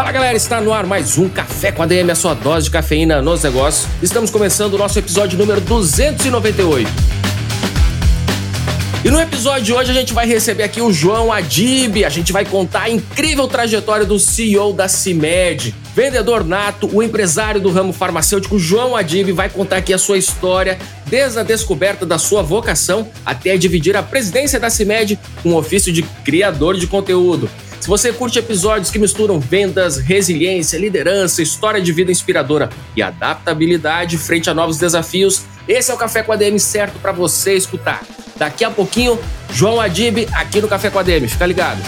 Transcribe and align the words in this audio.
Fala 0.00 0.12
galera, 0.12 0.34
está 0.34 0.62
no 0.62 0.72
ar 0.72 0.86
mais 0.86 1.18
um 1.18 1.28
Café 1.28 1.70
com 1.70 1.82
ADM, 1.82 2.08
a 2.10 2.14
sua 2.14 2.32
dose 2.32 2.64
de 2.64 2.70
cafeína 2.70 3.20
nos 3.20 3.42
negócios. 3.42 3.86
Estamos 4.02 4.30
começando 4.30 4.72
o 4.72 4.78
nosso 4.78 4.98
episódio 4.98 5.38
número 5.38 5.60
298. 5.60 6.90
E 9.04 9.10
no 9.10 9.20
episódio 9.20 9.62
de 9.62 9.72
hoje 9.74 9.90
a 9.90 9.94
gente 9.94 10.14
vai 10.14 10.26
receber 10.26 10.62
aqui 10.62 10.80
o 10.80 10.90
João 10.90 11.30
Adib. 11.30 12.02
A 12.02 12.08
gente 12.08 12.32
vai 12.32 12.46
contar 12.46 12.84
a 12.84 12.90
incrível 12.90 13.46
trajetória 13.46 14.06
do 14.06 14.18
CEO 14.18 14.72
da 14.72 14.88
CIMED. 14.88 15.74
Vendedor 15.94 16.46
nato, 16.46 16.88
o 16.90 17.02
empresário 17.02 17.60
do 17.60 17.70
ramo 17.70 17.92
farmacêutico 17.92 18.58
João 18.58 18.96
Adib 18.96 19.32
vai 19.32 19.50
contar 19.50 19.76
aqui 19.76 19.92
a 19.92 19.98
sua 19.98 20.16
história, 20.16 20.78
desde 21.08 21.38
a 21.38 21.42
descoberta 21.42 22.06
da 22.06 22.16
sua 22.16 22.42
vocação 22.42 23.06
até 23.24 23.54
dividir 23.58 23.94
a 23.98 24.02
presidência 24.02 24.58
da 24.58 24.70
CIMED 24.70 25.18
com 25.42 25.50
o 25.50 25.58
ofício 25.58 25.92
de 25.92 26.02
criador 26.24 26.78
de 26.78 26.86
conteúdo. 26.86 27.50
Se 27.80 27.88
você 27.88 28.12
curte 28.12 28.38
episódios 28.38 28.90
que 28.90 28.98
misturam 28.98 29.40
vendas, 29.40 29.96
resiliência, 29.96 30.78
liderança, 30.78 31.40
história 31.40 31.80
de 31.80 31.90
vida 31.92 32.12
inspiradora 32.12 32.68
e 32.94 33.00
adaptabilidade 33.00 34.18
frente 34.18 34.50
a 34.50 34.54
novos 34.54 34.76
desafios, 34.76 35.44
esse 35.66 35.90
é 35.90 35.94
o 35.94 35.96
Café 35.96 36.22
com 36.22 36.30
a 36.30 36.36
DM 36.36 36.60
certo 36.60 36.98
para 36.98 37.10
você 37.10 37.54
escutar. 37.54 38.04
Daqui 38.36 38.64
a 38.64 38.70
pouquinho, 38.70 39.18
João 39.54 39.80
Adib 39.80 40.28
aqui 40.34 40.60
no 40.60 40.68
Café 40.68 40.90
com 40.90 40.98
a 40.98 41.02
DM, 41.02 41.26
fica 41.26 41.46
ligado. 41.46 41.80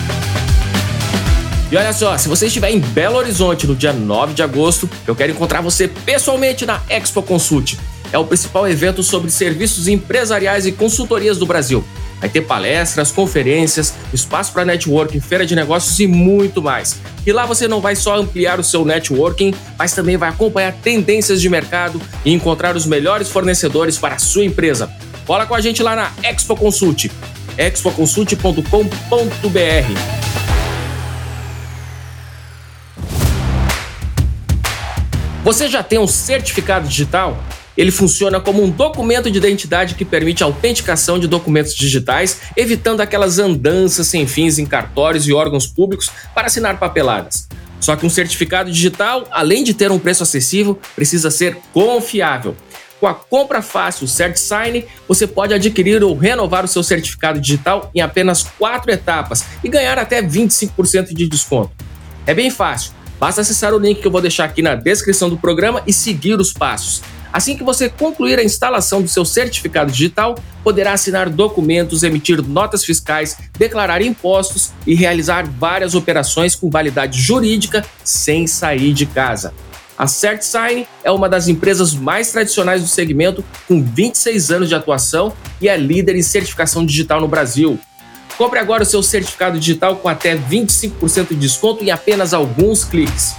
E 1.71 1.77
olha 1.77 1.93
só, 1.93 2.17
se 2.17 2.27
você 2.27 2.47
estiver 2.47 2.71
em 2.71 2.81
Belo 2.81 3.19
Horizonte 3.19 3.67
no 3.67 3.77
dia 3.77 3.93
9 3.93 4.33
de 4.33 4.43
agosto, 4.43 4.89
eu 5.07 5.15
quero 5.15 5.33
encontrar 5.33 5.61
você 5.61 5.89
pessoalmente 5.89 6.65
na 6.65 6.81
Expo 6.89 7.23
Consult. 7.23 7.79
É 8.11 8.17
o 8.17 8.25
principal 8.25 8.67
evento 8.67 9.03
sobre 9.03 9.31
serviços 9.31 9.89
empresariais 9.89 10.65
e 10.65 10.73
consultorias 10.73 11.37
do 11.37 11.45
Brasil. 11.45 11.85
Vai 12.23 12.31
ter 12.31 12.43
palestras, 12.43 13.11
conferências, 13.11 13.93
espaço 14.15 14.53
para 14.53 14.65
networking, 14.65 15.19
feira 15.19 15.45
de 15.45 15.57
negócios 15.57 15.99
e 15.99 16.07
muito 16.07 16.63
mais. 16.63 17.01
E 17.27 17.33
lá 17.33 17.45
você 17.45 17.67
não 17.67 17.81
vai 17.81 17.97
só 17.97 18.15
ampliar 18.15 18.61
o 18.61 18.63
seu 18.63 18.85
networking, 18.85 19.53
mas 19.77 19.93
também 19.93 20.17
vai 20.17 20.29
acompanhar 20.29 20.73
tendências 20.73 21.41
de 21.41 21.49
mercado 21.49 22.01
e 22.25 22.33
encontrar 22.33 22.77
os 22.77 22.87
melhores 22.87 23.29
fornecedores 23.29 23.99
para 23.99 24.15
a 24.15 24.19
sua 24.21 24.45
empresa. 24.45 24.89
Cola 25.27 25.47
com 25.47 25.55
a 25.57 25.61
gente 25.61 25.83
lá 25.83 25.97
na 25.97 26.13
Expo 26.23 26.55
Consult, 26.55 27.11
expoconsult.com.br. 27.59 28.63
Você 35.43 35.67
já 35.67 35.83
tem 35.83 35.99
um 35.99 36.07
certificado 36.07 36.87
digital? 36.87 37.37
Ele 37.77 37.91
funciona 37.91 38.41
como 38.41 38.63
um 38.63 38.71
documento 38.71 39.31
de 39.31 39.39
identidade 39.39 39.95
que 39.95 40.05
permite 40.05 40.43
a 40.43 40.47
autenticação 40.47 41.19
de 41.19 41.27
documentos 41.27 41.75
digitais, 41.75 42.41
evitando 42.57 43.01
aquelas 43.01 43.39
andanças 43.39 44.07
sem 44.07 44.27
fins 44.27 44.59
em 44.59 44.67
cartórios 44.67 45.27
e 45.27 45.33
órgãos 45.33 45.67
públicos 45.67 46.11
para 46.35 46.47
assinar 46.47 46.79
papeladas. 46.79 47.49
Só 47.81 47.97
que 47.97 48.07
um 48.07 48.11
certificado 48.11 48.71
digital, 48.71 49.27
além 49.31 49.65
de 49.65 49.75
ter 49.75 49.91
um 49.91 49.99
preço 49.99 50.23
acessível, 50.23 50.79
precisa 50.95 51.31
ser 51.31 51.59
confiável. 51.73 52.55
Com 53.01 53.09
a 53.09 53.15
compra 53.15 53.61
fácil 53.61 54.07
CertSign, 54.07 54.85
você 55.09 55.27
pode 55.27 55.53
adquirir 55.53 56.05
ou 56.05 56.17
renovar 56.17 56.65
o 56.65 56.69
seu 56.69 56.85
certificado 56.85 57.41
digital 57.41 57.91
em 57.93 58.01
apenas 58.01 58.45
quatro 58.45 58.93
etapas 58.93 59.45
e 59.65 59.69
ganhar 59.69 59.99
até 59.99 60.23
25% 60.23 61.13
de 61.13 61.27
desconto. 61.27 61.73
É 62.25 62.33
bem 62.33 62.49
fácil, 62.49 62.93
basta 63.19 63.41
acessar 63.41 63.75
o 63.75 63.79
link 63.81 64.01
que 64.01 64.07
eu 64.07 64.13
vou 64.13 64.21
deixar 64.21 64.45
aqui 64.45 64.63
na 64.63 64.77
descrição 64.77 65.29
do 65.29 65.37
programa 65.37 65.83
e 65.85 65.93
seguir 65.93 66.39
os 66.39 66.53
passos. 66.53 67.03
Assim 67.33 67.57
que 67.57 67.65
você 67.65 67.89
concluir 67.89 68.39
a 68.39 68.45
instalação 68.45 69.01
do 69.01 69.09
seu 69.09 69.25
certificado 69.25 69.91
digital, 69.91 70.35
poderá 70.63 70.93
assinar 70.93 71.31
documentos, 71.31 72.03
emitir 72.03 72.43
notas 72.43 72.85
fiscais, 72.85 73.39
declarar 73.59 74.03
impostos 74.03 74.71
e 74.87 74.95
realizar 74.95 75.49
várias 75.49 75.95
operações 75.95 76.55
com 76.55 76.69
validade 76.69 77.21
jurídica 77.21 77.85
sem 78.05 78.47
sair 78.47 78.93
de 78.93 79.07
casa. 79.07 79.55
A 79.97 80.07
CertSign 80.07 80.87
é 81.05 81.11
uma 81.11 81.29
das 81.29 81.49
empresas 81.49 81.95
mais 81.95 82.31
tradicionais 82.33 82.83
do 82.83 82.89
segmento, 82.89 83.45
com 83.69 83.83
26 83.83 84.51
anos 84.51 84.69
de 84.69 84.75
atuação 84.75 85.33
e 85.61 85.69
é 85.69 85.77
líder 85.77 86.17
em 86.17 86.23
certificação 86.23 86.85
digital 86.85 87.21
no 87.21 87.29
Brasil. 87.29 87.79
Compre 88.37 88.59
agora 88.59 88.83
o 88.83 88.87
seu 88.87 89.03
certificado 89.03 89.59
digital 89.59 89.97
com 89.97 90.09
até 90.09 90.37
25% 90.37 91.29
de 91.29 91.37
desconto 91.37 91.85
em 91.85 91.91
apenas 91.91 92.35
alguns 92.35 92.85
cliques. 92.85 93.35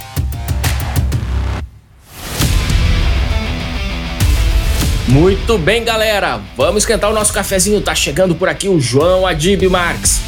Muito 5.14 5.56
bem, 5.56 5.84
galera. 5.84 6.40
Vamos 6.56 6.82
esquentar 6.82 7.08
o 7.08 7.14
nosso 7.14 7.32
cafezinho. 7.32 7.80
Tá 7.80 7.94
chegando 7.94 8.34
por 8.34 8.48
aqui 8.48 8.68
o 8.68 8.80
João 8.80 9.24
Adib 9.24 9.62
Marques. 9.68 10.18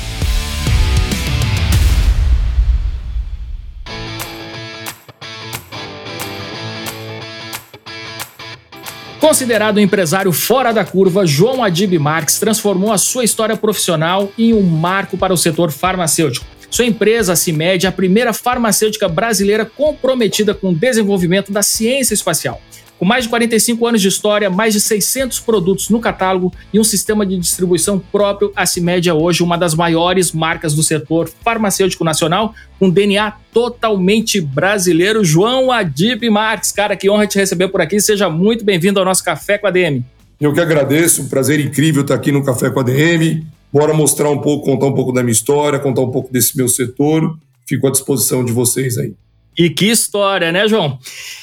Considerado 9.18 9.78
um 9.78 9.80
empresário 9.80 10.30
fora 10.30 10.72
da 10.72 10.84
curva, 10.84 11.26
João 11.26 11.64
Adib 11.64 11.98
Marques 11.98 12.38
transformou 12.38 12.92
a 12.92 12.98
sua 12.98 13.24
história 13.24 13.56
profissional 13.56 14.30
em 14.38 14.54
um 14.54 14.62
marco 14.62 15.18
para 15.18 15.34
o 15.34 15.36
setor 15.36 15.72
farmacêutico. 15.72 16.46
Sua 16.70 16.86
empresa, 16.86 17.34
CIMED, 17.34 17.86
é 17.86 17.88
a 17.88 17.92
primeira 17.92 18.32
farmacêutica 18.32 19.08
brasileira 19.08 19.64
comprometida 19.64 20.54
com 20.54 20.70
o 20.70 20.74
desenvolvimento 20.74 21.50
da 21.50 21.64
ciência 21.64 22.14
espacial. 22.14 22.60
Com 22.98 23.04
mais 23.04 23.24
de 23.24 23.30
45 23.30 23.86
anos 23.86 24.00
de 24.00 24.08
história, 24.08 24.48
mais 24.48 24.72
de 24.72 24.80
600 24.80 25.40
produtos 25.40 25.90
no 25.90 26.00
catálogo 26.00 26.52
e 26.72 26.80
um 26.80 26.84
sistema 26.84 27.26
de 27.26 27.36
distribuição 27.36 27.98
próprio, 27.98 28.50
a 28.56 28.64
CIMED 28.64 29.10
é 29.10 29.12
hoje 29.12 29.42
uma 29.42 29.58
das 29.58 29.74
maiores 29.74 30.32
marcas 30.32 30.74
do 30.74 30.82
setor 30.82 31.28
farmacêutico 31.44 32.02
nacional, 32.02 32.54
com 32.78 32.88
DNA 32.88 33.34
totalmente 33.52 34.40
brasileiro. 34.40 35.22
João 35.22 35.70
Adib 35.70 36.22
Marques, 36.30 36.72
cara, 36.72 36.96
que 36.96 37.10
honra 37.10 37.26
te 37.26 37.38
receber 37.38 37.68
por 37.68 37.82
aqui. 37.82 38.00
Seja 38.00 38.30
muito 38.30 38.64
bem-vindo 38.64 38.98
ao 38.98 39.04
nosso 39.04 39.22
Café 39.22 39.58
com 39.58 39.66
a 39.66 39.70
DM. 39.70 40.02
Eu 40.40 40.54
que 40.54 40.60
agradeço, 40.60 41.22
um 41.22 41.28
prazer 41.28 41.60
incrível 41.60 42.00
estar 42.00 42.14
aqui 42.14 42.32
no 42.32 42.42
Café 42.42 42.70
com 42.70 42.80
a 42.80 42.82
DM. 42.82 43.46
Bora 43.70 43.92
mostrar 43.92 44.30
um 44.30 44.38
pouco, 44.38 44.64
contar 44.64 44.86
um 44.86 44.94
pouco 44.94 45.12
da 45.12 45.22
minha 45.22 45.32
história, 45.32 45.78
contar 45.78 46.00
um 46.00 46.10
pouco 46.10 46.32
desse 46.32 46.56
meu 46.56 46.68
setor. 46.68 47.36
Fico 47.68 47.86
à 47.88 47.90
disposição 47.90 48.42
de 48.42 48.52
vocês 48.52 48.96
aí. 48.96 49.12
E 49.58 49.70
que 49.70 49.86
história, 49.86 50.52
né, 50.52 50.68
João? 50.68 50.98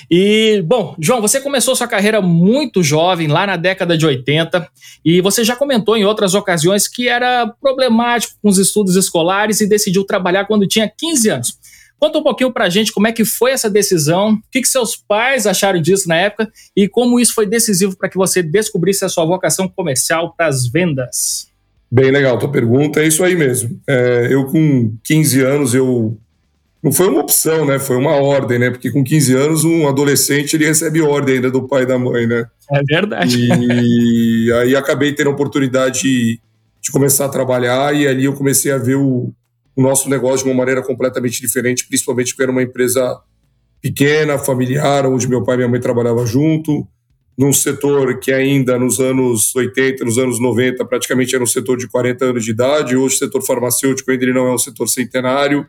E, 0.09 0.61
bom, 0.65 0.95
João, 0.99 1.19
você 1.19 1.41
começou 1.41 1.75
sua 1.75 1.87
carreira 1.87 2.21
muito 2.21 2.83
jovem, 2.83 3.27
lá 3.27 3.47
na 3.47 3.55
década 3.55 3.97
de 3.97 4.05
80, 4.05 4.67
e 5.03 5.19
você 5.19 5.43
já 5.43 5.55
comentou 5.55 5.97
em 5.97 6.05
outras 6.05 6.35
ocasiões 6.35 6.87
que 6.87 7.07
era 7.07 7.47
problemático 7.59 8.35
com 8.41 8.49
os 8.49 8.59
estudos 8.59 8.95
escolares 8.95 9.61
e 9.61 9.67
decidiu 9.67 10.03
trabalhar 10.03 10.45
quando 10.45 10.67
tinha 10.67 10.91
15 10.95 11.29
anos. 11.29 11.57
Conta 12.03 12.19
um 12.19 12.23
pouquinho 12.23 12.51
pra 12.51 12.69
gente 12.69 12.91
como 12.91 13.07
é 13.07 13.13
que 13.13 13.23
foi 13.23 13.51
essa 13.51 13.69
decisão, 13.69 14.33
o 14.33 14.41
que, 14.51 14.61
que 14.61 14.67
seus 14.67 14.95
pais 14.95 15.47
acharam 15.47 15.81
disso 15.81 16.07
na 16.07 16.17
época 16.17 16.51
e 16.75 16.87
como 16.87 17.19
isso 17.19 17.33
foi 17.33 17.47
decisivo 17.47 17.97
para 17.97 18.09
que 18.09 18.17
você 18.17 18.43
descobrisse 18.43 19.05
a 19.05 19.09
sua 19.09 19.25
vocação 19.25 19.69
comercial 19.69 20.33
para 20.35 20.47
as 20.47 20.67
vendas. 20.67 21.47
Bem 21.89 22.11
legal, 22.11 22.37
tua 22.37 22.51
pergunta 22.51 22.99
é 22.99 23.07
isso 23.07 23.23
aí 23.23 23.35
mesmo. 23.35 23.79
É, 23.87 24.27
eu 24.29 24.45
com 24.47 24.93
15 25.03 25.41
anos, 25.41 25.73
eu 25.73 26.17
não 26.83 26.91
foi 26.91 27.07
uma 27.07 27.21
opção, 27.21 27.65
né? 27.65 27.79
Foi 27.79 27.95
uma 27.95 28.15
ordem, 28.15 28.59
né? 28.59 28.69
Porque 28.69 28.91
com 28.91 29.01
15 29.01 29.33
anos, 29.33 29.63
um 29.63 29.87
adolescente 29.87 30.55
ele 30.55 30.65
recebe 30.65 31.01
ordem 31.01 31.35
ainda 31.35 31.49
do 31.49 31.65
pai 31.65 31.83
e 31.83 31.85
da 31.85 31.97
mãe, 31.97 32.27
né? 32.27 32.45
É 32.69 32.83
verdade. 32.83 33.37
E 33.39 34.51
aí 34.59 34.75
acabei 34.75 35.13
tendo 35.13 35.29
a 35.29 35.33
oportunidade 35.33 36.01
de, 36.01 36.41
de 36.81 36.91
começar 36.91 37.25
a 37.25 37.29
trabalhar 37.29 37.95
e 37.95 38.05
ali 38.05 38.25
eu 38.25 38.33
comecei 38.33 38.69
a 38.69 38.77
ver 38.77 38.95
o, 38.95 39.33
o 39.73 39.81
nosso 39.81 40.09
negócio 40.09 40.45
de 40.45 40.51
uma 40.51 40.57
maneira 40.57 40.81
completamente 40.81 41.39
diferente, 41.39 41.87
principalmente 41.87 42.33
porque 42.33 42.43
era 42.43 42.51
uma 42.51 42.61
empresa 42.61 43.17
pequena, 43.81 44.37
familiar, 44.37 45.05
onde 45.05 45.27
meu 45.27 45.41
pai 45.41 45.55
e 45.55 45.57
minha 45.59 45.69
mãe 45.69 45.79
trabalhavam 45.79 46.27
junto, 46.27 46.85
num 47.37 47.53
setor 47.53 48.19
que 48.19 48.31
ainda 48.31 48.77
nos 48.77 48.99
anos 48.99 49.55
80, 49.55 50.03
nos 50.03 50.17
anos 50.17 50.39
90, 50.39 50.83
praticamente 50.85 51.33
era 51.33 51.43
um 51.43 51.47
setor 51.47 51.77
de 51.77 51.87
40 51.87 52.25
anos 52.25 52.43
de 52.43 52.51
idade, 52.51 52.97
hoje 52.97 53.15
o 53.15 53.17
setor 53.19 53.41
farmacêutico 53.41 54.11
ainda 54.11 54.25
ele 54.25 54.33
não 54.33 54.47
é 54.47 54.53
um 54.53 54.57
setor 54.57 54.87
centenário, 54.87 55.65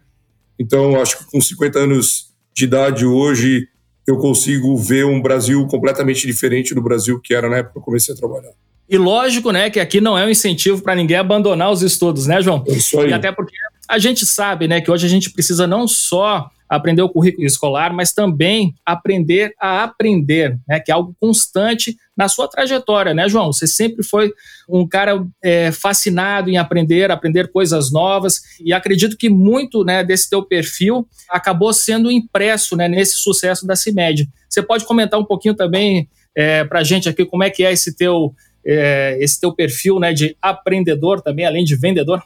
então, 0.58 1.00
acho 1.00 1.18
que 1.18 1.30
com 1.30 1.40
50 1.40 1.78
anos 1.78 2.32
de 2.54 2.64
idade 2.64 3.04
hoje, 3.04 3.68
eu 4.06 4.16
consigo 4.18 4.76
ver 4.76 5.04
um 5.04 5.20
Brasil 5.20 5.66
completamente 5.66 6.26
diferente 6.26 6.74
do 6.74 6.82
Brasil 6.82 7.20
que 7.20 7.34
era 7.34 7.48
na 7.48 7.56
época 7.56 7.72
que 7.74 7.78
eu 7.78 7.82
comecei 7.82 8.14
a 8.14 8.16
trabalhar. 8.16 8.52
E 8.88 8.98
lógico, 8.98 9.50
né, 9.50 9.70
que 9.70 9.80
aqui 9.80 10.00
não 10.00 10.16
é 10.16 10.26
um 10.26 10.28
incentivo 10.28 10.82
para 10.82 10.94
ninguém 10.94 11.16
abandonar 11.16 11.70
os 11.70 11.82
estudos, 11.82 12.26
né, 12.26 12.42
João? 12.42 12.62
É 12.68 12.72
isso 12.72 13.00
aí. 13.00 13.10
E 13.10 13.12
até 13.12 13.32
porque 13.32 13.54
a 13.88 13.98
gente 13.98 14.26
sabe, 14.26 14.68
né, 14.68 14.80
que 14.80 14.90
hoje 14.90 15.06
a 15.06 15.08
gente 15.08 15.30
precisa 15.30 15.66
não 15.66 15.88
só 15.88 16.50
aprender 16.68 17.02
o 17.02 17.08
currículo 17.08 17.46
escolar, 17.46 17.92
mas 17.92 18.12
também 18.12 18.74
aprender 18.84 19.54
a 19.60 19.84
aprender, 19.84 20.58
né, 20.66 20.80
que 20.80 20.90
é 20.90 20.94
algo 20.94 21.14
constante 21.20 21.96
na 22.16 22.28
sua 22.28 22.48
trajetória, 22.48 23.12
né, 23.12 23.28
João? 23.28 23.52
Você 23.52 23.66
sempre 23.66 24.04
foi 24.04 24.32
um 24.68 24.86
cara 24.86 25.24
é, 25.42 25.70
fascinado 25.72 26.48
em 26.48 26.56
aprender, 26.56 27.10
aprender 27.10 27.50
coisas 27.50 27.90
novas, 27.92 28.40
e 28.60 28.72
acredito 28.72 29.16
que 29.16 29.28
muito 29.28 29.84
né, 29.84 30.04
desse 30.04 30.30
teu 30.30 30.42
perfil 30.42 31.06
acabou 31.28 31.72
sendo 31.72 32.10
impresso 32.10 32.76
né, 32.76 32.88
nesse 32.88 33.16
sucesso 33.16 33.66
da 33.66 33.76
CIMED. 33.76 34.28
Você 34.48 34.62
pode 34.62 34.84
comentar 34.84 35.18
um 35.18 35.24
pouquinho 35.24 35.54
também 35.54 36.08
é, 36.36 36.64
para 36.64 36.80
a 36.80 36.84
gente 36.84 37.08
aqui 37.08 37.24
como 37.24 37.42
é 37.42 37.50
que 37.50 37.64
é 37.64 37.72
esse 37.72 37.96
teu, 37.96 38.32
é, 38.64 39.18
esse 39.20 39.40
teu 39.40 39.52
perfil 39.52 39.98
né, 39.98 40.12
de 40.12 40.36
aprendedor 40.40 41.20
também, 41.20 41.46
além 41.46 41.64
de 41.64 41.76
vendedor? 41.76 42.22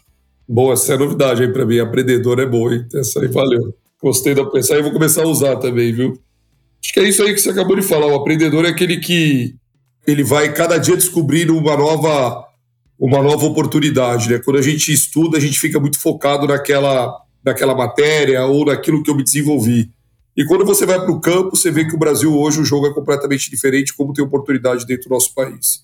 Boa, 0.46 0.72
essa 0.72 0.94
é 0.94 0.96
novidade 0.96 1.42
aí 1.42 1.52
para 1.52 1.66
mim. 1.66 1.78
Aprendedor 1.78 2.40
é 2.40 2.46
bom, 2.46 2.72
hein? 2.72 2.86
Essa 2.94 3.20
aí 3.20 3.28
valeu. 3.28 3.74
Gostei 4.02 4.34
da 4.34 4.44
pensar 4.44 4.78
e 4.78 4.82
vou 4.82 4.92
começar 4.92 5.22
a 5.22 5.28
usar 5.28 5.56
também, 5.56 5.92
viu? 5.92 6.18
Acho 6.82 6.92
que 6.92 7.00
é 7.00 7.08
isso 7.08 7.22
aí 7.22 7.34
que 7.34 7.40
você 7.40 7.50
acabou 7.50 7.76
de 7.76 7.82
falar. 7.82 8.06
O 8.06 8.14
aprendedor 8.14 8.64
é 8.64 8.68
aquele 8.68 8.98
que 8.98 9.56
ele 10.06 10.22
vai 10.22 10.52
cada 10.52 10.78
dia 10.78 10.96
descobrir 10.96 11.50
uma 11.50 11.76
nova 11.76 12.46
uma 12.98 13.22
nova 13.22 13.46
oportunidade, 13.46 14.28
né? 14.28 14.40
Quando 14.44 14.58
a 14.58 14.62
gente 14.62 14.92
estuda, 14.92 15.36
a 15.36 15.40
gente 15.40 15.60
fica 15.60 15.78
muito 15.78 15.98
focado 15.98 16.46
naquela 16.46 17.14
naquela 17.44 17.74
matéria 17.74 18.44
ou 18.44 18.64
naquilo 18.64 19.02
que 19.02 19.10
eu 19.10 19.14
me 19.14 19.22
desenvolvi. 19.22 19.90
E 20.36 20.44
quando 20.44 20.64
você 20.64 20.86
vai 20.86 21.00
para 21.00 21.10
o 21.10 21.20
campo, 21.20 21.56
você 21.56 21.70
vê 21.70 21.84
que 21.84 21.94
o 21.94 21.98
Brasil 21.98 22.32
hoje 22.36 22.60
o 22.60 22.64
jogo 22.64 22.86
é 22.86 22.94
completamente 22.94 23.50
diferente, 23.50 23.94
como 23.94 24.12
tem 24.12 24.24
oportunidade 24.24 24.86
dentro 24.86 25.08
do 25.08 25.14
nosso 25.14 25.34
país. 25.34 25.82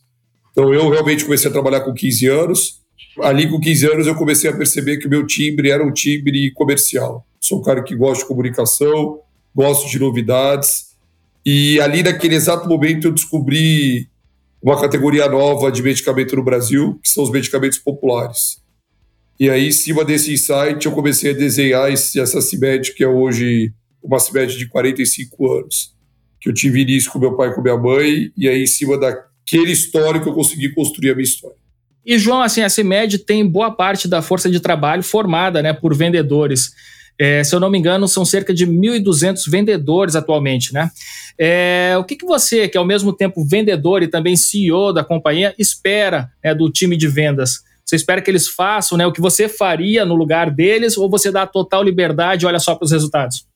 Então 0.52 0.72
eu 0.72 0.88
realmente 0.88 1.24
comecei 1.24 1.50
a 1.50 1.52
trabalhar 1.52 1.80
com 1.80 1.92
15 1.92 2.26
anos. 2.28 2.80
Ali 3.20 3.48
com 3.48 3.58
15 3.58 3.86
anos 3.86 4.06
eu 4.06 4.14
comecei 4.14 4.48
a 4.48 4.56
perceber 4.56 4.98
que 4.98 5.06
o 5.06 5.10
meu 5.10 5.26
timbre 5.26 5.70
era 5.70 5.84
um 5.84 5.92
timbre 5.92 6.52
comercial. 6.52 7.26
Sou 7.44 7.58
um 7.58 7.62
cara 7.62 7.82
que 7.82 7.94
gosta 7.94 8.22
de 8.22 8.28
comunicação, 8.28 9.20
gosto 9.54 9.86
de 9.90 9.98
novidades. 9.98 10.94
E 11.44 11.78
ali 11.78 12.02
naquele 12.02 12.34
exato 12.34 12.66
momento 12.66 13.08
eu 13.08 13.12
descobri 13.12 14.08
uma 14.62 14.80
categoria 14.80 15.28
nova 15.28 15.70
de 15.70 15.82
medicamento 15.82 16.34
no 16.34 16.42
Brasil, 16.42 16.98
que 17.02 17.10
são 17.10 17.22
os 17.22 17.30
medicamentos 17.30 17.76
populares. 17.76 18.62
E 19.38 19.50
aí, 19.50 19.68
em 19.68 19.72
cima 19.72 20.06
desse 20.06 20.32
insight, 20.32 20.86
eu 20.86 20.92
comecei 20.92 21.32
a 21.32 21.34
desenhar 21.34 21.92
esse, 21.92 22.18
essa 22.18 22.40
CIMED, 22.40 22.94
que 22.94 23.04
é 23.04 23.08
hoje 23.08 23.74
uma 24.02 24.18
CIMED 24.18 24.56
de 24.56 24.66
45 24.66 25.52
anos, 25.52 25.94
que 26.40 26.48
eu 26.48 26.54
tive 26.54 26.80
início 26.80 27.12
com 27.12 27.18
meu 27.18 27.36
pai 27.36 27.50
e 27.50 27.54
com 27.54 27.60
minha 27.60 27.76
mãe, 27.76 28.32
e 28.34 28.48
aí, 28.48 28.62
em 28.62 28.66
cima 28.66 28.96
daquele 28.96 29.72
histórico, 29.72 30.30
eu 30.30 30.34
consegui 30.34 30.72
construir 30.72 31.10
a 31.10 31.14
minha 31.14 31.24
história. 31.24 31.58
E, 32.06 32.16
João, 32.18 32.40
assim, 32.40 32.62
a 32.62 32.70
CIMED 32.70 33.18
tem 33.18 33.46
boa 33.46 33.70
parte 33.70 34.08
da 34.08 34.22
força 34.22 34.50
de 34.50 34.60
trabalho 34.60 35.02
formada 35.02 35.60
né, 35.60 35.74
por 35.74 35.94
vendedores. 35.94 36.72
É, 37.18 37.44
se 37.44 37.54
eu 37.54 37.60
não 37.60 37.70
me 37.70 37.78
engano, 37.78 38.08
são 38.08 38.24
cerca 38.24 38.52
de 38.52 38.66
1.200 38.66 39.48
vendedores 39.48 40.16
atualmente, 40.16 40.72
né? 40.72 40.90
É, 41.38 41.94
o 41.98 42.04
que, 42.04 42.16
que 42.16 42.26
você, 42.26 42.68
que 42.68 42.76
é 42.76 42.80
ao 42.80 42.86
mesmo 42.86 43.12
tempo 43.12 43.44
vendedor 43.44 44.02
e 44.02 44.08
também 44.08 44.36
CEO 44.36 44.92
da 44.92 45.04
companhia, 45.04 45.54
espera 45.58 46.30
né, 46.42 46.54
do 46.54 46.70
time 46.70 46.96
de 46.96 47.08
vendas? 47.08 47.62
Você 47.84 47.96
espera 47.96 48.20
que 48.20 48.30
eles 48.30 48.48
façam 48.48 48.96
né, 48.96 49.06
o 49.06 49.12
que 49.12 49.20
você 49.20 49.48
faria 49.48 50.04
no 50.04 50.14
lugar 50.14 50.50
deles 50.50 50.96
ou 50.96 51.08
você 51.08 51.30
dá 51.30 51.46
total 51.46 51.82
liberdade 51.82 52.44
e 52.44 52.48
olha 52.48 52.58
só 52.58 52.74
para 52.74 52.84
os 52.84 52.92
resultados? 52.92 53.46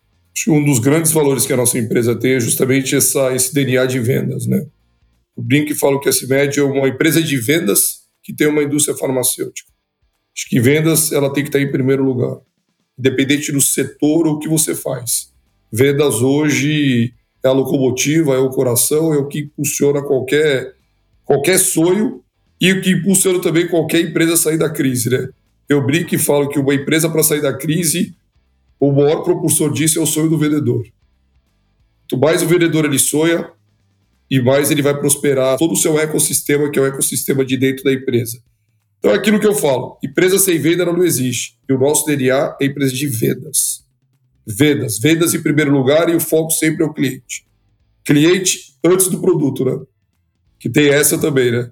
Um 0.47 0.65
dos 0.65 0.79
grandes 0.79 1.11
valores 1.11 1.47
que 1.47 1.53
a 1.53 1.57
nossa 1.57 1.79
empresa 1.79 2.15
tem 2.15 2.35
é 2.35 2.41
justamente 2.41 2.95
essa, 2.95 3.35
esse 3.35 3.53
DNA 3.53 3.87
de 3.87 3.99
vendas, 3.99 4.47
né? 4.47 4.65
Eu 5.37 5.43
brinco 5.43 5.75
falo 5.75 5.99
que 5.99 6.09
a 6.09 6.13
CIMED 6.13 6.61
é 6.61 6.63
uma 6.63 6.89
empresa 6.89 7.23
de 7.23 7.37
vendas 7.39 8.01
que 8.23 8.33
tem 8.33 8.47
uma 8.47 8.63
indústria 8.63 8.97
farmacêutica. 8.97 9.69
Acho 10.37 10.49
que 10.49 10.61
vendas 10.61 11.11
ela 11.11 11.33
tem 11.33 11.43
que 11.43 11.49
estar 11.49 11.61
em 11.61 11.73
primeiro 11.73 12.05
lugar 12.05 12.39
independente 12.99 13.53
do 13.53 13.61
setor 13.61 14.27
ou 14.27 14.35
o 14.35 14.39
que 14.39 14.49
você 14.49 14.75
faz. 14.75 15.33
Vendas 15.71 16.23
hoje 16.23 17.13
é 17.45 17.49
a 17.49 17.53
locomotiva, 17.53 18.35
é 18.35 18.39
o 18.39 18.51
coração, 18.51 19.13
é 19.13 19.19
o 19.19 19.27
que 19.27 19.41
impulsiona 19.41 20.03
qualquer, 20.03 20.75
qualquer 21.25 21.59
sonho 21.59 22.23
e 22.61 22.73
o 22.73 22.81
que 22.81 22.91
impulsiona 22.91 23.41
também 23.41 23.69
qualquer 23.69 24.01
empresa 24.01 24.37
sair 24.37 24.59
da 24.59 24.71
crise. 24.71 25.11
Né? 25.11 25.29
Eu 25.69 25.85
brinco 25.85 26.15
e 26.15 26.19
falo 26.19 26.49
que 26.49 26.59
uma 26.59 26.75
empresa 26.75 27.09
para 27.09 27.23
sair 27.23 27.43
da 27.43 27.53
crise, 27.53 28.15
o 28.81 28.91
maior 28.93 29.23
propulsor 29.23 29.73
disso 29.73 29.99
é 29.99 30.03
o 30.03 30.07
sonho 30.07 30.29
do 30.29 30.39
vendedor. 30.39 30.85
Quanto 32.09 32.21
mais 32.21 32.43
o 32.43 32.47
vendedor 32.47 32.85
ele 32.85 32.99
sonha, 32.99 33.51
e 34.31 34.41
mais 34.41 34.71
ele 34.71 34.83
vai 34.83 34.99
prosperar 34.99 35.57
todo 35.57 35.73
o 35.73 35.77
seu 35.77 35.99
ecossistema, 35.99 36.71
que 36.71 36.79
é 36.79 36.83
o 36.83 36.87
ecossistema 36.87 37.45
de 37.45 37.57
dentro 37.57 37.85
da 37.85 37.93
empresa. 37.93 38.39
Então, 38.99 39.13
é 39.13 39.15
aquilo 39.15 39.41
que 39.41 39.47
eu 39.47 39.55
falo: 39.55 39.99
empresa 40.03 40.39
sem 40.39 40.59
venda 40.59 40.85
não 40.85 41.03
existe. 41.05 41.59
E 41.69 41.73
o 41.73 41.79
nosso 41.79 42.05
DNA 42.07 42.57
é 42.61 42.67
empresa 42.67 42.93
de 42.93 43.07
vendas. 43.07 43.85
Vendas. 44.47 44.99
Vendas 44.99 45.35
em 45.35 45.43
primeiro 45.43 45.71
lugar 45.71 46.09
e 46.09 46.15
o 46.15 46.21
foco 46.21 46.51
sempre 46.51 46.83
é 46.83 46.87
o 46.87 46.93
cliente. 46.93 47.47
Cliente 48.05 48.75
antes 48.85 49.09
do 49.09 49.21
produto, 49.21 49.65
né? 49.65 49.79
Que 50.59 50.69
tem 50.69 50.89
essa 50.89 51.19
também, 51.19 51.53
né? 51.53 51.71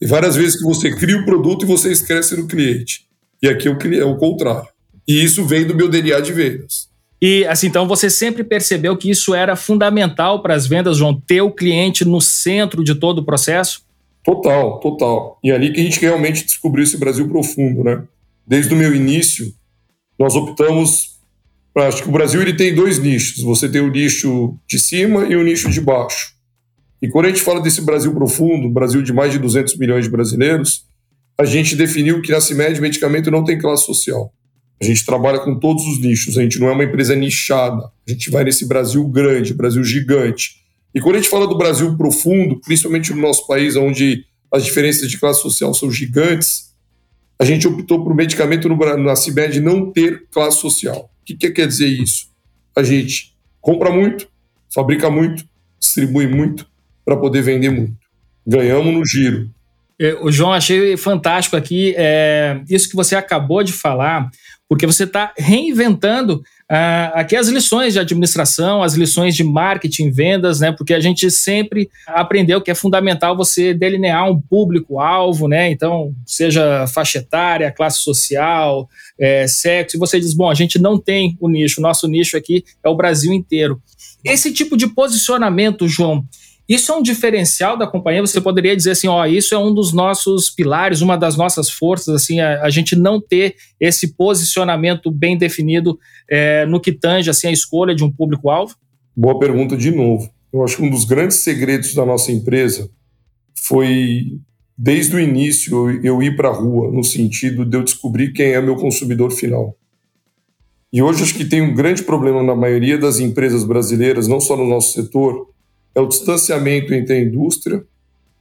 Tem 0.00 0.08
várias 0.08 0.34
vezes 0.34 0.58
que 0.58 0.64
você 0.64 0.94
cria 0.94 1.18
o 1.18 1.24
produto 1.24 1.64
e 1.64 1.68
você 1.68 1.92
esquece 1.92 2.36
no 2.36 2.46
cliente. 2.48 3.06
E 3.42 3.48
aqui 3.48 3.68
é 3.68 4.04
o 4.04 4.16
contrário. 4.16 4.68
E 5.06 5.22
isso 5.22 5.44
vem 5.44 5.66
do 5.66 5.74
meu 5.74 5.88
DNA 5.88 6.20
de 6.20 6.32
vendas. 6.32 6.88
E 7.20 7.44
assim, 7.46 7.68
então 7.68 7.86
você 7.86 8.10
sempre 8.10 8.42
percebeu 8.42 8.96
que 8.96 9.10
isso 9.10 9.34
era 9.34 9.54
fundamental 9.54 10.42
para 10.42 10.54
as 10.54 10.66
vendas, 10.66 10.96
João, 10.96 11.14
ter 11.14 11.42
o 11.42 11.50
cliente 11.50 12.04
no 12.04 12.20
centro 12.20 12.82
de 12.82 12.94
todo 12.94 13.18
o 13.18 13.24
processo? 13.24 13.83
Total, 14.24 14.80
total. 14.80 15.38
E 15.44 15.50
é 15.50 15.54
ali 15.54 15.70
que 15.70 15.80
a 15.80 15.84
gente 15.84 16.00
realmente 16.00 16.44
descobriu 16.44 16.82
esse 16.82 16.96
Brasil 16.96 17.28
profundo, 17.28 17.84
né? 17.84 18.02
Desde 18.46 18.72
o 18.72 18.76
meu 18.76 18.94
início, 18.94 19.52
nós 20.18 20.34
optamos. 20.34 21.20
Acho 21.76 22.02
que 22.02 22.08
o 22.08 22.12
Brasil 22.12 22.40
ele 22.40 22.54
tem 22.54 22.74
dois 22.74 22.98
nichos. 22.98 23.42
Você 23.42 23.68
tem 23.68 23.82
o 23.82 23.90
nicho 23.90 24.56
de 24.66 24.78
cima 24.78 25.26
e 25.26 25.36
o 25.36 25.42
nicho 25.42 25.70
de 25.70 25.80
baixo. 25.80 26.32
E 27.02 27.08
quando 27.08 27.26
a 27.26 27.28
gente 27.28 27.42
fala 27.42 27.60
desse 27.60 27.82
Brasil 27.82 28.14
profundo, 28.14 28.70
Brasil 28.70 29.02
de 29.02 29.12
mais 29.12 29.30
de 29.30 29.38
200 29.38 29.76
milhões 29.76 30.04
de 30.04 30.10
brasileiros, 30.10 30.86
a 31.38 31.44
gente 31.44 31.76
definiu 31.76 32.22
que 32.22 32.32
na 32.32 32.40
CIMED 32.40 32.80
medicamento 32.80 33.30
não 33.30 33.44
tem 33.44 33.58
classe 33.58 33.84
social. 33.84 34.32
A 34.80 34.84
gente 34.84 35.04
trabalha 35.04 35.40
com 35.40 35.58
todos 35.58 35.86
os 35.86 36.00
nichos, 36.00 36.38
a 36.38 36.42
gente 36.42 36.58
não 36.58 36.68
é 36.68 36.72
uma 36.72 36.84
empresa 36.84 37.14
nichada. 37.14 37.90
A 38.06 38.10
gente 38.10 38.30
vai 38.30 38.44
nesse 38.44 38.66
Brasil 38.66 39.06
grande, 39.08 39.52
Brasil 39.52 39.84
gigante 39.84 40.63
e 40.94 41.00
quando 41.00 41.16
a 41.16 41.18
gente 41.18 41.30
fala 41.30 41.46
do 41.46 41.58
Brasil 41.58 41.96
profundo, 41.96 42.60
principalmente 42.60 43.12
no 43.12 43.20
nosso 43.20 43.46
país, 43.46 43.74
onde 43.74 44.24
as 44.52 44.64
diferenças 44.64 45.10
de 45.10 45.18
classe 45.18 45.42
social 45.42 45.74
são 45.74 45.90
gigantes, 45.90 46.72
a 47.38 47.44
gente 47.44 47.66
optou 47.66 48.04
por 48.04 48.14
medicamento 48.14 48.68
no, 48.68 48.76
na 48.96 49.16
CIMED 49.16 49.60
não 49.60 49.90
ter 49.90 50.26
classe 50.30 50.58
social. 50.58 51.10
O 51.20 51.24
que, 51.24 51.34
que 51.34 51.50
quer 51.50 51.66
dizer 51.66 51.88
isso? 51.88 52.28
A 52.76 52.82
gente 52.82 53.34
compra 53.60 53.90
muito, 53.90 54.28
fabrica 54.72 55.10
muito, 55.10 55.44
distribui 55.80 56.28
muito 56.28 56.66
para 57.04 57.16
poder 57.16 57.42
vender 57.42 57.70
muito. 57.70 57.96
Ganhamos 58.46 58.94
no 58.94 59.04
giro. 59.04 59.50
É, 60.00 60.14
o 60.20 60.30
João, 60.30 60.52
achei 60.52 60.96
fantástico 60.96 61.56
aqui 61.56 61.94
é, 61.96 62.60
isso 62.68 62.88
que 62.88 62.96
você 62.96 63.16
acabou 63.16 63.62
de 63.62 63.72
falar, 63.72 64.30
porque 64.68 64.86
você 64.86 65.04
está 65.04 65.32
reinventando 65.36 66.42
Uh, 66.70 67.12
aqui 67.12 67.36
as 67.36 67.48
lições 67.48 67.92
de 67.92 67.98
administração, 68.00 68.82
as 68.82 68.94
lições 68.94 69.36
de 69.36 69.44
marketing, 69.44 70.10
vendas, 70.10 70.60
né? 70.60 70.72
Porque 70.72 70.94
a 70.94 71.00
gente 71.00 71.30
sempre 71.30 71.90
aprendeu 72.06 72.60
que 72.60 72.70
é 72.70 72.74
fundamental 72.74 73.36
você 73.36 73.74
delinear 73.74 74.30
um 74.30 74.40
público-alvo, 74.40 75.46
né? 75.46 75.70
Então, 75.70 76.14
seja 76.24 76.86
faixa 76.86 77.18
etária, 77.18 77.70
classe 77.70 78.00
social, 78.00 78.88
é, 79.20 79.46
sexo, 79.46 79.96
e 79.96 80.00
você 80.00 80.18
diz, 80.18 80.32
bom, 80.32 80.48
a 80.48 80.54
gente 80.54 80.78
não 80.78 80.98
tem 80.98 81.36
o 81.38 81.50
nicho, 81.50 81.80
o 81.80 81.82
nosso 81.82 82.08
nicho 82.08 82.34
aqui 82.34 82.64
é 82.82 82.88
o 82.88 82.96
Brasil 82.96 83.32
inteiro. 83.32 83.80
Esse 84.24 84.50
tipo 84.50 84.74
de 84.74 84.86
posicionamento, 84.86 85.86
João, 85.86 86.24
isso 86.68 86.92
é 86.92 86.96
um 86.96 87.02
diferencial 87.02 87.76
da 87.76 87.86
companhia. 87.86 88.22
Você 88.22 88.40
poderia 88.40 88.74
dizer 88.74 88.92
assim, 88.92 89.06
ó, 89.06 89.26
isso 89.26 89.54
é 89.54 89.58
um 89.58 89.72
dos 89.72 89.92
nossos 89.92 90.48
pilares, 90.48 91.02
uma 91.02 91.16
das 91.16 91.36
nossas 91.36 91.68
forças, 91.68 92.14
assim, 92.14 92.40
a, 92.40 92.62
a 92.62 92.70
gente 92.70 92.96
não 92.96 93.20
ter 93.20 93.54
esse 93.78 94.14
posicionamento 94.14 95.10
bem 95.10 95.36
definido 95.36 95.98
é, 96.28 96.64
no 96.66 96.80
que 96.80 96.92
tange 96.92 97.28
assim 97.28 97.48
a 97.48 97.52
escolha 97.52 97.94
de 97.94 98.02
um 98.02 98.10
público-alvo. 98.10 98.74
Boa 99.14 99.38
pergunta 99.38 99.76
de 99.76 99.90
novo. 99.90 100.30
Eu 100.52 100.64
acho 100.64 100.76
que 100.76 100.82
um 100.82 100.90
dos 100.90 101.04
grandes 101.04 101.38
segredos 101.38 101.94
da 101.94 102.06
nossa 102.06 102.32
empresa 102.32 102.88
foi 103.66 104.38
desde 104.76 105.14
o 105.14 105.20
início 105.20 106.00
eu 106.02 106.22
ir 106.22 106.36
para 106.36 106.48
a 106.48 106.52
rua 106.52 106.90
no 106.90 107.04
sentido 107.04 107.64
de 107.64 107.76
eu 107.76 107.82
descobrir 107.82 108.32
quem 108.32 108.52
é 108.52 108.60
meu 108.60 108.76
consumidor 108.76 109.30
final. 109.30 109.76
E 110.92 111.02
hoje 111.02 111.24
acho 111.24 111.34
que 111.34 111.44
tem 111.44 111.60
um 111.60 111.74
grande 111.74 112.04
problema 112.04 112.42
na 112.42 112.54
maioria 112.54 112.96
das 112.96 113.18
empresas 113.18 113.64
brasileiras, 113.64 114.28
não 114.28 114.40
só 114.40 114.56
no 114.56 114.66
nosso 114.66 114.92
setor, 114.92 115.48
é 115.94 116.00
o 116.00 116.06
distanciamento 116.06 116.92
entre 116.92 117.14
a 117.14 117.20
indústria 117.20 117.84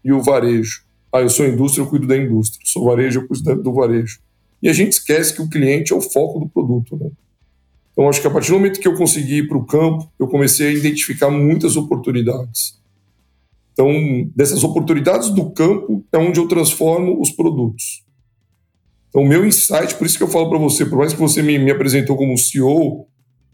e 0.03 0.11
o 0.11 0.21
varejo. 0.21 0.83
Ah, 1.11 1.21
eu 1.21 1.29
sou 1.29 1.45
indústria, 1.45 1.83
eu 1.83 1.87
cuido 1.87 2.07
da 2.07 2.17
indústria. 2.17 2.61
Eu 2.63 2.67
sou 2.67 2.85
varejo, 2.85 3.21
eu 3.21 3.27
cuido 3.27 3.61
do 3.61 3.73
varejo. 3.73 4.19
E 4.61 4.67
a 4.67 4.73
gente 4.73 4.93
esquece 4.93 5.33
que 5.33 5.41
o 5.41 5.49
cliente 5.49 5.93
é 5.93 5.95
o 5.95 6.01
foco 6.01 6.39
do 6.39 6.49
produto. 6.49 6.97
Né? 6.97 7.11
Então, 7.91 8.09
acho 8.09 8.19
que 8.19 8.27
a 8.27 8.31
partir 8.31 8.49
do 8.49 8.57
momento 8.57 8.79
que 8.79 8.87
eu 8.87 8.95
consegui 8.95 9.39
ir 9.39 9.47
para 9.47 9.57
o 9.57 9.65
campo, 9.65 10.11
eu 10.19 10.27
comecei 10.27 10.67
a 10.69 10.71
identificar 10.71 11.29
muitas 11.29 11.75
oportunidades. 11.75 12.81
Então, 13.73 13.87
dessas 14.35 14.63
oportunidades 14.63 15.29
do 15.29 15.51
campo 15.51 16.03
é 16.11 16.17
onde 16.17 16.39
eu 16.39 16.47
transformo 16.47 17.21
os 17.21 17.31
produtos. 17.31 18.03
Então, 19.09 19.21
o 19.21 19.27
meu 19.27 19.45
insight, 19.45 19.93
por 19.95 20.07
isso 20.07 20.17
que 20.17 20.23
eu 20.23 20.27
falo 20.27 20.49
para 20.49 20.57
você, 20.57 20.85
por 20.85 20.97
mais 20.97 21.13
que 21.13 21.19
você 21.19 21.43
me, 21.43 21.59
me 21.59 21.69
apresentou 21.69 22.17
como 22.17 22.35
CEO, 22.35 23.07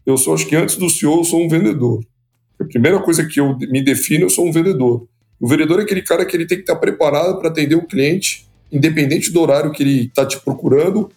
eu 0.06 0.16
sou, 0.16 0.32
acho 0.32 0.46
que 0.46 0.56
antes 0.56 0.76
do 0.76 0.88
CEO, 0.88 1.18
eu 1.18 1.24
sou 1.24 1.42
um 1.42 1.48
vendedor. 1.48 2.02
A 2.60 2.64
primeira 2.64 3.00
coisa 3.00 3.24
que 3.24 3.40
eu 3.40 3.56
me 3.56 3.82
defino, 3.82 4.26
eu 4.26 4.30
sou 4.30 4.46
um 4.46 4.52
vendedor. 4.52 5.06
O 5.40 5.48
vendedor 5.48 5.80
é 5.80 5.82
aquele 5.82 6.02
cara 6.02 6.26
que 6.26 6.36
ele 6.36 6.46
tem 6.46 6.58
que 6.58 6.64
estar 6.64 6.76
preparado 6.76 7.38
para 7.38 7.48
atender 7.48 7.74
o 7.74 7.86
cliente, 7.86 8.46
independente 8.70 9.32
do 9.32 9.40
horário 9.40 9.72
que 9.72 9.82
ele 9.82 10.06
está 10.06 10.26
te 10.26 10.38
procurando, 10.40 11.10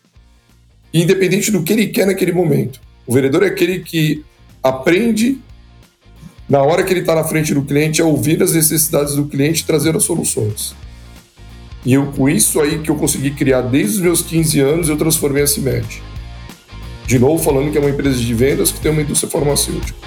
e 0.93 1.01
independente 1.01 1.51
do 1.51 1.61
que 1.61 1.73
ele 1.73 1.87
quer 1.87 2.07
naquele 2.07 2.31
momento. 2.31 2.79
O 3.05 3.13
vendedor 3.13 3.43
é 3.43 3.47
aquele 3.47 3.79
que 3.79 4.23
aprende, 4.61 5.39
na 6.47 6.61
hora 6.61 6.83
que 6.83 6.93
ele 6.93 7.01
está 7.01 7.13
na 7.13 7.25
frente 7.25 7.53
do 7.53 7.63
cliente, 7.63 8.01
a 8.01 8.05
ouvir 8.05 8.41
as 8.41 8.53
necessidades 8.53 9.15
do 9.15 9.25
cliente 9.25 9.63
e 9.63 9.65
trazer 9.65 9.93
as 9.97 10.03
soluções. 10.03 10.73
E 11.85 11.93
eu, 11.93 12.05
com 12.13 12.29
isso 12.29 12.61
aí 12.61 12.79
que 12.79 12.89
eu 12.89 12.95
consegui 12.95 13.31
criar 13.31 13.61
desde 13.61 13.97
os 13.97 14.01
meus 14.01 14.21
15 14.21 14.59
anos, 14.61 14.87
eu 14.87 14.95
transformei 14.95 15.43
a 15.43 15.47
CIMED. 15.47 16.01
De 17.05 17.19
novo, 17.19 17.43
falando 17.43 17.69
que 17.69 17.77
é 17.77 17.81
uma 17.81 17.89
empresa 17.89 18.17
de 18.17 18.33
vendas 18.33 18.71
que 18.71 18.79
tem 18.79 18.89
uma 18.89 19.01
indústria 19.01 19.29
farmacêutica. 19.29 19.97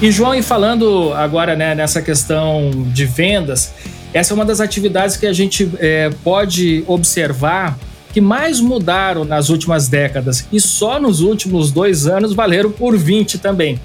E 0.00 0.12
João, 0.12 0.34
e 0.34 0.42
falando 0.42 1.14
agora 1.14 1.56
né, 1.56 1.74
nessa 1.74 2.02
questão 2.02 2.70
de 2.92 3.06
vendas, 3.06 3.72
essa 4.12 4.32
é 4.32 4.34
uma 4.34 4.44
das 4.44 4.60
atividades 4.60 5.16
que 5.16 5.26
a 5.26 5.32
gente 5.32 5.70
é, 5.78 6.10
pode 6.22 6.84
observar 6.86 7.78
que 8.12 8.20
mais 8.20 8.60
mudaram 8.60 9.24
nas 9.24 9.48
últimas 9.48 9.88
décadas 9.88 10.46
e 10.52 10.60
só 10.60 11.00
nos 11.00 11.20
últimos 11.20 11.70
dois 11.70 12.06
anos 12.06 12.34
valeram 12.34 12.70
por 12.70 12.96
20 12.96 13.38
também. 13.38 13.80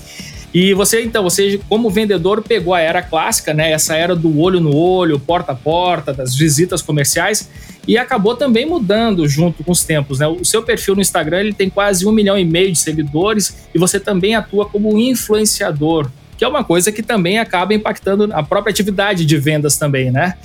E 0.53 0.74
você, 0.74 1.01
então, 1.01 1.24
você 1.24 1.62
como 1.70 1.89
vendedor 1.89 2.41
pegou 2.41 2.74
a 2.74 2.82
era 2.82 3.01
clássica, 3.01 3.53
né? 3.53 3.72
Essa 3.72 3.96
era 3.96 4.13
do 4.13 4.38
olho 4.38 4.60
no 4.60 4.75
olho, 4.75 5.18
porta 5.18 5.53
a 5.53 5.56
porta, 5.56 6.12
das 6.13 6.36
visitas 6.36 6.82
comerciais 6.82 7.50
e 7.88 7.98
acabou 7.98 8.36
também 8.36 8.66
mudando 8.66 9.28
junto 9.28 9.64
com 9.64 9.72
os 9.72 9.84
tempos, 9.84 10.20
né? 10.20 10.28
O 10.28 10.46
seu 10.46 10.64
perfil 10.64 10.96
no 10.96 11.02
Instagram 11.02 11.40
ele 11.40 11.54
tem 11.54 11.70
quase 11.70 12.06
um 12.06 12.12
milhão 12.12 12.38
e 12.38 12.46
meio 12.46 12.72
de 12.72 12.78
seguidores 12.78 13.68
e 13.74 13.80
você 13.80 14.00
também 14.00 14.36
atua 14.36 14.66
como 14.66 14.98
influenciador, 14.98 16.10
que 16.38 16.44
é 16.44 16.48
uma 16.48 16.64
coisa 16.64 16.92
que 16.92 17.02
também 17.02 17.40
acaba 17.40 17.74
impactando 17.74 18.30
a 18.34 18.44
própria 18.44 18.72
atividade 18.72 19.26
de 19.26 19.38
vendas 19.38 19.78
também, 19.78 20.12
né? 20.12 20.36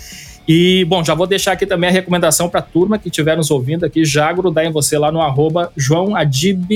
E, 0.49 0.85
bom, 0.85 1.03
já 1.05 1.13
vou 1.13 1.27
deixar 1.27 1.53
aqui 1.53 1.67
também 1.67 1.91
a 1.91 1.93
recomendação 1.93 2.49
para 2.49 2.61
a 2.61 2.63
turma 2.63 2.99
que 2.99 3.09
estiver 3.09 3.37
nos 3.37 3.51
ouvindo 3.51 3.85
aqui, 3.85 4.05
já 4.05 4.33
grudar 4.33 4.65
em 4.65 4.71
você 4.71 4.97
lá 4.97 5.11
no 5.11 5.21
arroba 5.21 5.73
João 5.77 6.15
Adib. 6.15 6.71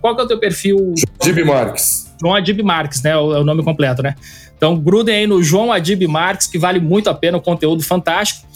Qual 0.00 0.14
que 0.14 0.22
é 0.22 0.24
o 0.24 0.26
teu 0.26 0.38
perfil? 0.38 0.94
Adib 1.20 1.44
Marques. 1.44 2.10
João 2.18 2.34
Adib 2.34 2.62
Marques, 2.62 3.02
né? 3.02 3.10
É 3.10 3.16
o 3.18 3.44
nome 3.44 3.62
completo, 3.62 4.02
né? 4.02 4.14
Então, 4.56 4.76
grudem 4.78 5.14
aí 5.14 5.26
no 5.26 5.42
João 5.42 5.70
Adib 5.70 6.06
Marques, 6.06 6.46
que 6.46 6.58
vale 6.58 6.80
muito 6.80 7.10
a 7.10 7.14
pena, 7.14 7.36
o 7.36 7.40
conteúdo 7.42 7.82
fantástico. 7.82 8.46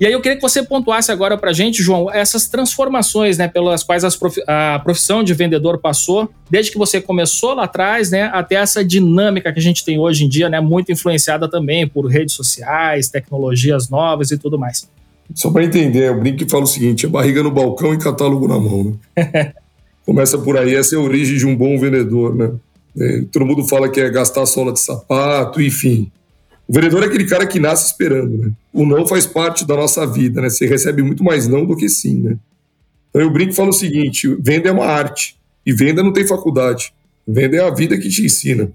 E 0.00 0.06
aí 0.06 0.12
eu 0.12 0.20
queria 0.20 0.36
que 0.36 0.42
você 0.42 0.62
pontuasse 0.62 1.10
agora 1.10 1.36
para 1.36 1.50
a 1.50 1.52
gente, 1.52 1.82
João, 1.82 2.10
essas 2.10 2.46
transformações, 2.46 3.36
né, 3.36 3.48
pelas 3.48 3.82
quais 3.82 4.04
a 4.46 4.78
profissão 4.78 5.24
de 5.24 5.34
vendedor 5.34 5.78
passou, 5.78 6.30
desde 6.48 6.70
que 6.70 6.78
você 6.78 7.00
começou 7.00 7.54
lá 7.54 7.64
atrás, 7.64 8.10
né, 8.10 8.30
até 8.32 8.54
essa 8.54 8.84
dinâmica 8.84 9.52
que 9.52 9.58
a 9.58 9.62
gente 9.62 9.84
tem 9.84 9.98
hoje 9.98 10.24
em 10.24 10.28
dia, 10.28 10.48
né, 10.48 10.60
muito 10.60 10.92
influenciada 10.92 11.48
também 11.48 11.86
por 11.86 12.06
redes 12.06 12.34
sociais, 12.34 13.08
tecnologias 13.08 13.88
novas 13.88 14.30
e 14.30 14.38
tudo 14.38 14.56
mais. 14.58 14.88
Só 15.34 15.50
para 15.50 15.64
entender, 15.64 16.08
eu 16.08 16.18
brinco 16.18 16.42
e 16.42 16.48
falo 16.48 16.62
o 16.62 16.66
seguinte: 16.66 17.04
é 17.04 17.08
barriga 17.08 17.42
no 17.42 17.50
balcão 17.50 17.92
e 17.92 17.98
catálogo 17.98 18.48
na 18.48 18.58
mão, 18.58 18.98
né? 19.14 19.52
Começa 20.06 20.38
por 20.38 20.56
aí, 20.56 20.74
essa 20.74 20.94
é 20.94 20.98
a 20.98 21.02
origem 21.02 21.36
de 21.36 21.46
um 21.46 21.54
bom 21.54 21.78
vendedor, 21.78 22.34
né? 22.34 22.52
É, 22.98 23.22
todo 23.30 23.44
mundo 23.44 23.62
fala 23.68 23.90
que 23.90 24.00
é 24.00 24.08
gastar 24.08 24.46
sola 24.46 24.72
de 24.72 24.80
sapato, 24.80 25.60
enfim. 25.60 26.10
O 26.68 26.74
vendedor 26.74 27.02
é 27.02 27.06
aquele 27.06 27.24
cara 27.24 27.46
que 27.46 27.58
nasce 27.58 27.86
esperando, 27.86 28.36
né? 28.36 28.52
O 28.74 28.84
não 28.84 29.06
faz 29.06 29.24
parte 29.24 29.66
da 29.66 29.74
nossa 29.74 30.06
vida, 30.06 30.42
né? 30.42 30.50
Você 30.50 30.66
recebe 30.66 31.02
muito 31.02 31.24
mais 31.24 31.48
não 31.48 31.64
do 31.64 31.74
que 31.74 31.88
sim, 31.88 32.20
né? 32.20 32.38
Então 33.08 33.22
eu 33.22 33.30
brinco 33.30 33.52
e 33.52 33.56
falo 33.56 33.70
o 33.70 33.72
seguinte: 33.72 34.28
venda 34.38 34.68
é 34.68 34.72
uma 34.72 34.84
arte. 34.84 35.38
E 35.64 35.72
venda 35.72 36.02
não 36.02 36.12
tem 36.12 36.26
faculdade. 36.26 36.92
Venda 37.26 37.56
é 37.56 37.60
a 37.60 37.70
vida 37.70 37.96
que 37.96 38.08
te 38.10 38.24
ensina. 38.24 38.70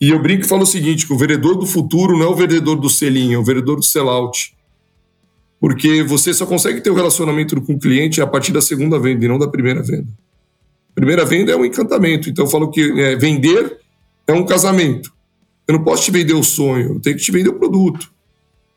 E 0.00 0.10
eu 0.10 0.22
brinco 0.22 0.44
e 0.44 0.48
falo 0.48 0.62
o 0.62 0.66
seguinte: 0.66 1.06
que 1.06 1.12
o 1.12 1.18
vendedor 1.18 1.56
do 1.56 1.66
futuro 1.66 2.16
não 2.16 2.26
é 2.26 2.28
o 2.28 2.36
vendedor 2.36 2.76
do 2.76 2.88
selinho, 2.88 3.34
é 3.34 3.38
o 3.38 3.44
vendedor 3.44 3.76
do 3.76 3.84
sellout. 3.84 4.54
Porque 5.60 6.02
você 6.02 6.32
só 6.32 6.46
consegue 6.46 6.80
ter 6.80 6.90
o 6.90 6.92
um 6.92 6.96
relacionamento 6.96 7.60
com 7.60 7.74
o 7.74 7.78
cliente 7.78 8.20
a 8.20 8.26
partir 8.26 8.52
da 8.52 8.60
segunda 8.60 8.98
venda 8.98 9.24
e 9.24 9.28
não 9.28 9.38
da 9.38 9.48
primeira 9.48 9.82
venda. 9.82 10.08
Primeira 10.94 11.24
venda 11.24 11.52
é 11.52 11.56
um 11.56 11.64
encantamento. 11.64 12.28
Então 12.28 12.44
eu 12.44 12.50
falo 12.50 12.70
que 12.70 13.00
é, 13.00 13.16
vender 13.16 13.78
é 14.26 14.32
um 14.32 14.44
casamento. 14.44 15.13
Eu 15.66 15.74
não 15.74 15.84
posso 15.84 16.04
te 16.04 16.10
vender 16.10 16.34
o 16.34 16.42
sonho, 16.42 16.94
eu 16.94 17.00
tenho 17.00 17.16
que 17.16 17.22
te 17.22 17.32
vender 17.32 17.48
o 17.48 17.58
produto. 17.58 18.12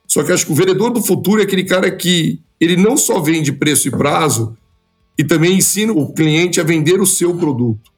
Só 0.08 0.24
que 0.24 0.32
acho 0.32 0.46
que 0.46 0.52
o 0.52 0.56
vendedor 0.56 0.90
do 0.92 1.02
futuro 1.02 1.42
é 1.42 1.44
aquele 1.44 1.66
cara 1.66 1.92
que 1.92 2.42
ele 2.60 2.78
não 2.78 2.96
só 2.96 3.20
vende 3.20 3.52
preço 3.52 3.88
e 3.88 3.92
prazo, 3.92 4.58
e 5.18 5.24
também 5.24 5.58
ensina 5.58 5.92
o 5.92 6.14
cliente 6.14 6.62
a 6.62 6.64
vender 6.64 7.02
o 7.02 7.06
seu 7.06 7.36
produto. 7.36 7.92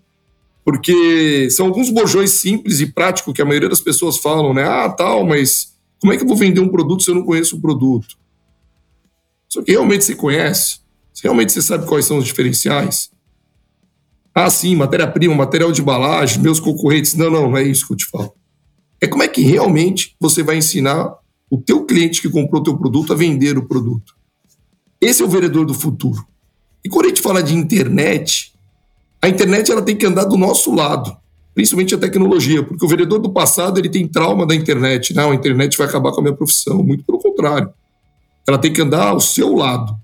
Porque 0.63 1.49
são 1.51 1.67
alguns 1.67 1.89
bojões 1.89 2.31
simples 2.31 2.79
e 2.79 2.87
práticos 2.87 3.33
que 3.33 3.41
a 3.41 3.45
maioria 3.45 3.69
das 3.69 3.81
pessoas 3.81 4.17
falam, 4.17 4.53
né? 4.53 4.63
Ah, 4.63 4.89
tal, 4.89 5.25
mas 5.25 5.73
como 5.99 6.13
é 6.13 6.17
que 6.17 6.23
eu 6.23 6.27
vou 6.27 6.37
vender 6.37 6.61
um 6.61 6.69
produto 6.69 7.03
se 7.03 7.11
eu 7.11 7.15
não 7.15 7.23
conheço 7.23 7.57
o 7.57 7.61
produto? 7.61 8.17
Só 9.47 9.61
que 9.61 9.71
realmente 9.71 10.05
você 10.05 10.15
conhece, 10.15 10.79
realmente 11.23 11.51
você 11.51 11.61
sabe 11.61 11.85
quais 11.85 12.05
são 12.05 12.17
os 12.17 12.25
diferenciais, 12.25 13.11
ah, 14.33 14.49
sim, 14.49 14.75
matéria-prima, 14.75 15.35
material 15.35 15.71
de 15.71 15.81
embalagem, 15.81 16.41
meus 16.41 16.59
concorrentes. 16.59 17.13
Não, 17.15 17.29
não, 17.29 17.49
não 17.49 17.57
é 17.57 17.63
isso 17.63 17.85
que 17.85 17.93
eu 17.93 17.97
te 17.97 18.05
falo. 18.05 18.33
É 19.01 19.07
como 19.07 19.23
é 19.23 19.27
que 19.27 19.41
realmente 19.41 20.15
você 20.19 20.43
vai 20.43 20.57
ensinar 20.57 21.13
o 21.49 21.57
teu 21.57 21.85
cliente 21.85 22.21
que 22.21 22.29
comprou 22.29 22.61
o 22.61 22.63
teu 22.63 22.77
produto 22.77 23.13
a 23.13 23.15
vender 23.15 23.57
o 23.57 23.65
produto. 23.65 24.15
Esse 25.01 25.21
é 25.21 25.25
o 25.25 25.29
vendedor 25.29 25.65
do 25.65 25.73
futuro. 25.73 26.25
E 26.83 26.89
quando 26.89 27.05
a 27.05 27.09
gente 27.09 27.21
fala 27.21 27.41
de 27.41 27.55
internet, 27.55 28.53
a 29.21 29.27
internet 29.27 29.71
ela 29.71 29.81
tem 29.81 29.95
que 29.95 30.05
andar 30.05 30.25
do 30.25 30.37
nosso 30.37 30.73
lado, 30.73 31.15
principalmente 31.55 31.95
a 31.95 31.97
tecnologia, 31.97 32.63
porque 32.63 32.85
o 32.85 32.87
vendedor 32.87 33.19
do 33.19 33.31
passado 33.31 33.79
ele 33.79 33.89
tem 33.89 34.07
trauma 34.07 34.45
da 34.45 34.53
internet. 34.53 35.13
Não, 35.13 35.31
a 35.31 35.35
internet 35.35 35.77
vai 35.77 35.87
acabar 35.87 36.11
com 36.11 36.19
a 36.19 36.23
minha 36.23 36.35
profissão. 36.35 36.83
Muito 36.83 37.03
pelo 37.03 37.19
contrário. 37.19 37.69
Ela 38.47 38.57
tem 38.57 38.71
que 38.71 38.81
andar 38.81 39.07
ao 39.07 39.19
seu 39.19 39.55
lado. 39.55 39.95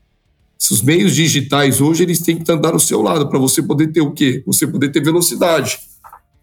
Os 0.72 0.82
meios 0.82 1.14
digitais 1.14 1.82
hoje 1.82 2.04
eles 2.04 2.20
têm 2.20 2.38
que 2.38 2.52
andar 2.52 2.74
ao 2.74 2.80
seu 2.80 3.02
lado 3.02 3.28
para 3.28 3.38
você 3.38 3.62
poder 3.62 3.88
ter 3.88 4.02
o 4.02 4.12
quê? 4.12 4.42
Você 4.46 4.66
poder 4.66 4.90
ter 4.90 5.04
velocidade. 5.04 5.80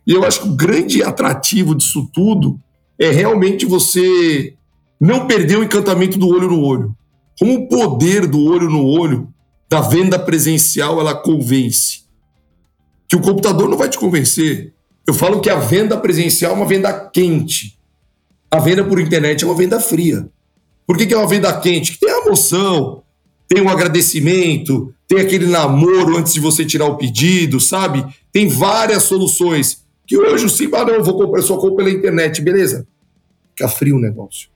E 0.06 0.12
eu 0.12 0.24
acho 0.24 0.42
que 0.42 0.48
o 0.48 0.56
grande 0.56 1.02
atrativo 1.02 1.74
disso 1.74 2.08
tudo 2.12 2.58
é 2.98 3.10
realmente 3.10 3.66
você 3.66 4.54
não 5.00 5.26
perder 5.26 5.58
o 5.58 5.64
encantamento 5.64 6.18
do 6.18 6.28
olho 6.28 6.48
no 6.48 6.60
olho. 6.60 6.96
Como 7.38 7.54
o 7.54 7.68
poder 7.68 8.26
do 8.26 8.44
olho 8.44 8.68
no 8.68 8.84
olho 8.84 9.28
da 9.68 9.80
venda 9.80 10.18
presencial 10.18 11.00
ela 11.00 11.14
convence. 11.14 12.02
Que 13.08 13.16
o 13.16 13.20
computador 13.20 13.68
não 13.68 13.76
vai 13.76 13.88
te 13.88 13.98
convencer. 13.98 14.72
Eu 15.06 15.14
falo 15.14 15.40
que 15.40 15.50
a 15.50 15.56
venda 15.56 15.96
presencial 15.96 16.52
é 16.52 16.54
uma 16.54 16.66
venda 16.66 16.92
quente. 16.92 17.78
A 18.50 18.60
venda 18.60 18.84
por 18.84 19.00
internet 19.00 19.42
é 19.42 19.46
uma 19.46 19.56
venda 19.56 19.80
fria. 19.80 20.28
Por 20.86 20.96
que, 20.96 21.06
que 21.06 21.14
é 21.14 21.16
uma 21.16 21.26
venda 21.26 21.52
quente? 21.58 21.92
Que 21.92 22.00
tem 22.00 22.10
a 22.10 22.18
emoção, 22.18 23.02
tem 23.48 23.62
um 23.62 23.68
agradecimento, 23.68 24.94
tem 25.08 25.20
aquele 25.20 25.46
namoro 25.46 26.16
antes 26.16 26.32
de 26.32 26.40
você 26.40 26.64
tirar 26.64 26.86
o 26.86 26.96
pedido, 26.96 27.60
sabe? 27.60 28.04
Tem 28.32 28.48
várias 28.48 29.04
soluções. 29.04 29.81
Que 30.12 30.18
hoje 30.18 30.44
o 30.44 30.48
Simba, 30.50 30.84
não, 30.84 30.92
eu 30.92 31.02
vou 31.02 31.16
comprar 31.16 31.40
sua 31.40 31.58
compra 31.58 31.86
pela 31.86 31.90
internet, 31.90 32.42
beleza? 32.42 32.86
Fica 33.56 33.66
frio 33.66 33.96
o 33.96 33.98
negócio. 33.98 34.50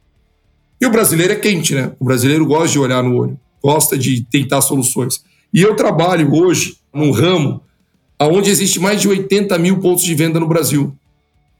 E 0.78 0.84
o 0.84 0.90
brasileiro 0.90 1.32
é 1.32 1.36
quente, 1.36 1.74
né? 1.74 1.92
O 1.98 2.04
brasileiro 2.04 2.44
gosta 2.44 2.68
de 2.68 2.78
olhar 2.78 3.02
no 3.02 3.16
olho, 3.16 3.40
gosta 3.62 3.96
de 3.96 4.22
tentar 4.30 4.60
soluções. 4.60 5.24
E 5.54 5.62
eu 5.62 5.74
trabalho 5.74 6.30
hoje 6.30 6.76
num 6.92 7.10
ramo 7.10 7.62
onde 8.20 8.50
existe 8.50 8.78
mais 8.78 9.00
de 9.00 9.08
80 9.08 9.58
mil 9.58 9.80
pontos 9.80 10.04
de 10.04 10.14
venda 10.14 10.38
no 10.38 10.46
Brasil. 10.46 10.94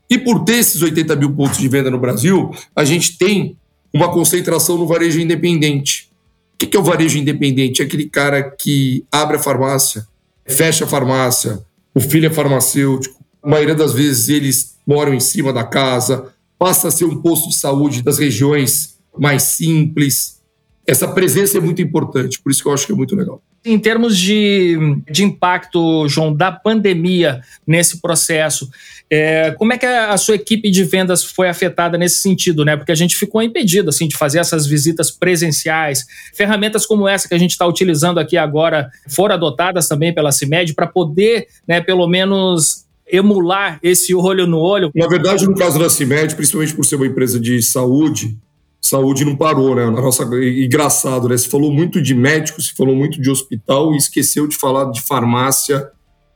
E 0.07 0.19
por 0.19 0.43
ter 0.43 0.59
esses 0.59 0.79
80 0.79 1.15
mil 1.15 1.33
pontos 1.33 1.57
de 1.57 1.67
venda 1.67 1.89
no 1.89 1.97
Brasil, 1.97 2.51
a 2.75 2.85
gente 2.85 3.17
tem 3.17 3.57
uma 3.91 4.11
concentração 4.11 4.77
no 4.77 4.85
varejo 4.85 5.19
independente. 5.19 6.11
O 6.53 6.67
que 6.67 6.77
é 6.77 6.79
o 6.79 6.83
varejo 6.83 7.17
independente? 7.17 7.81
É 7.81 7.85
aquele 7.85 8.07
cara 8.07 8.43
que 8.43 9.03
abre 9.11 9.37
a 9.37 9.39
farmácia, 9.39 10.05
fecha 10.45 10.85
a 10.85 10.87
farmácia, 10.87 11.65
o 11.95 11.99
filho 11.99 12.27
é 12.27 12.29
farmacêutico, 12.29 13.16
a 13.47 13.49
maioria 13.49 13.73
das 13.73 13.93
vezes 13.93 14.27
eles 14.27 14.77
moram 14.85 15.13
em 15.13 15.21
cima 15.21 15.53
da 15.53 15.63
casa, 15.63 16.33
passa 16.59 16.89
a 16.89 16.91
ser 16.91 17.05
um 17.05 17.21
posto 17.21 17.47
de 17.47 17.55
saúde 17.55 18.01
das 18.01 18.19
regiões 18.19 18.97
mais 19.17 19.43
simples. 19.43 20.41
Essa 20.85 21.07
presença 21.07 21.57
é 21.57 21.61
muito 21.61 21.81
importante, 21.81 22.41
por 22.41 22.51
isso 22.51 22.61
que 22.61 22.67
eu 22.67 22.73
acho 22.73 22.85
que 22.85 22.91
é 22.91 22.95
muito 22.95 23.15
legal. 23.15 23.41
Em 23.63 23.79
termos 23.79 24.17
de, 24.17 24.77
de 25.09 25.23
impacto, 25.23 26.07
João, 26.09 26.33
da 26.33 26.51
pandemia 26.51 27.41
nesse 27.65 28.01
processo, 28.01 28.69
é, 29.09 29.51
como 29.51 29.71
é 29.71 29.77
que 29.77 29.85
a, 29.85 30.17
sua 30.17 30.35
equipe 30.35 30.69
de 30.69 30.83
vendas 30.83 31.23
foi 31.23 31.47
afetada 31.47 31.97
nesse 31.97 32.19
sentido, 32.19 32.65
né? 32.65 32.75
Porque 32.75 32.91
a 32.91 32.95
gente 32.95 33.15
ficou 33.15 33.41
impedido 33.41 33.89
assim 33.89 34.09
de 34.09 34.17
fazer 34.17 34.39
essas 34.39 34.65
visitas 34.67 35.09
presenciais. 35.09 36.05
Ferramentas 36.33 36.85
como 36.85 37.07
essa 37.07 37.27
que 37.29 37.33
a 37.33 37.37
gente 37.37 37.51
está 37.51 37.65
utilizando 37.65 38.19
aqui 38.19 38.35
agora 38.35 38.89
foram 39.07 39.35
adotadas 39.35 39.87
também 39.87 40.13
pela 40.13 40.33
CIMED 40.33 40.73
para 40.73 40.87
poder, 40.87 41.47
né, 41.65 41.79
pelo 41.79 42.07
menos 42.07 42.86
emular 43.09 43.79
esse 43.81 44.13
olho 44.13 44.45
no 44.45 44.59
olho. 44.59 44.91
Na 44.95 45.07
verdade, 45.07 45.47
no 45.47 45.55
caso 45.55 45.79
da 45.79 45.89
CIMED, 45.89 46.35
principalmente 46.35 46.75
por 46.75 46.85
ser 46.85 46.95
uma 46.95 47.07
empresa 47.07 47.39
de 47.39 47.61
saúde, 47.61 48.37
saúde 48.81 49.25
não 49.25 49.35
parou, 49.35 49.75
né? 49.75 49.85
Nossa, 49.89 50.23
engraçado, 50.23 51.27
né? 51.27 51.37
Você 51.37 51.49
falou 51.49 51.71
muito 51.71 52.01
de 52.01 52.13
médico, 52.13 52.61
você 52.61 52.73
falou 52.75 52.95
muito 52.95 53.21
de 53.21 53.29
hospital 53.29 53.93
e 53.93 53.97
esqueceu 53.97 54.47
de 54.47 54.55
falar 54.55 54.91
de 54.91 55.01
farmácia 55.01 55.89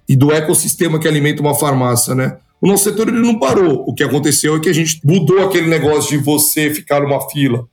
e 0.07 0.15
do 0.15 0.31
ecossistema 0.31 0.99
que 0.99 1.07
alimenta 1.07 1.41
uma 1.41 1.55
farmácia, 1.55 2.13
né? 2.15 2.37
O 2.61 2.67
nosso 2.67 2.83
setor 2.83 3.07
ele 3.07 3.19
não 3.19 3.39
parou. 3.39 3.83
O 3.87 3.93
que 3.93 4.03
aconteceu 4.03 4.55
é 4.55 4.59
que 4.59 4.69
a 4.69 4.73
gente 4.73 5.01
mudou 5.03 5.43
aquele 5.43 5.67
negócio 5.67 6.17
de 6.17 6.23
você 6.23 6.69
ficar 6.69 7.01
numa 7.01 7.27
fila. 7.29 7.65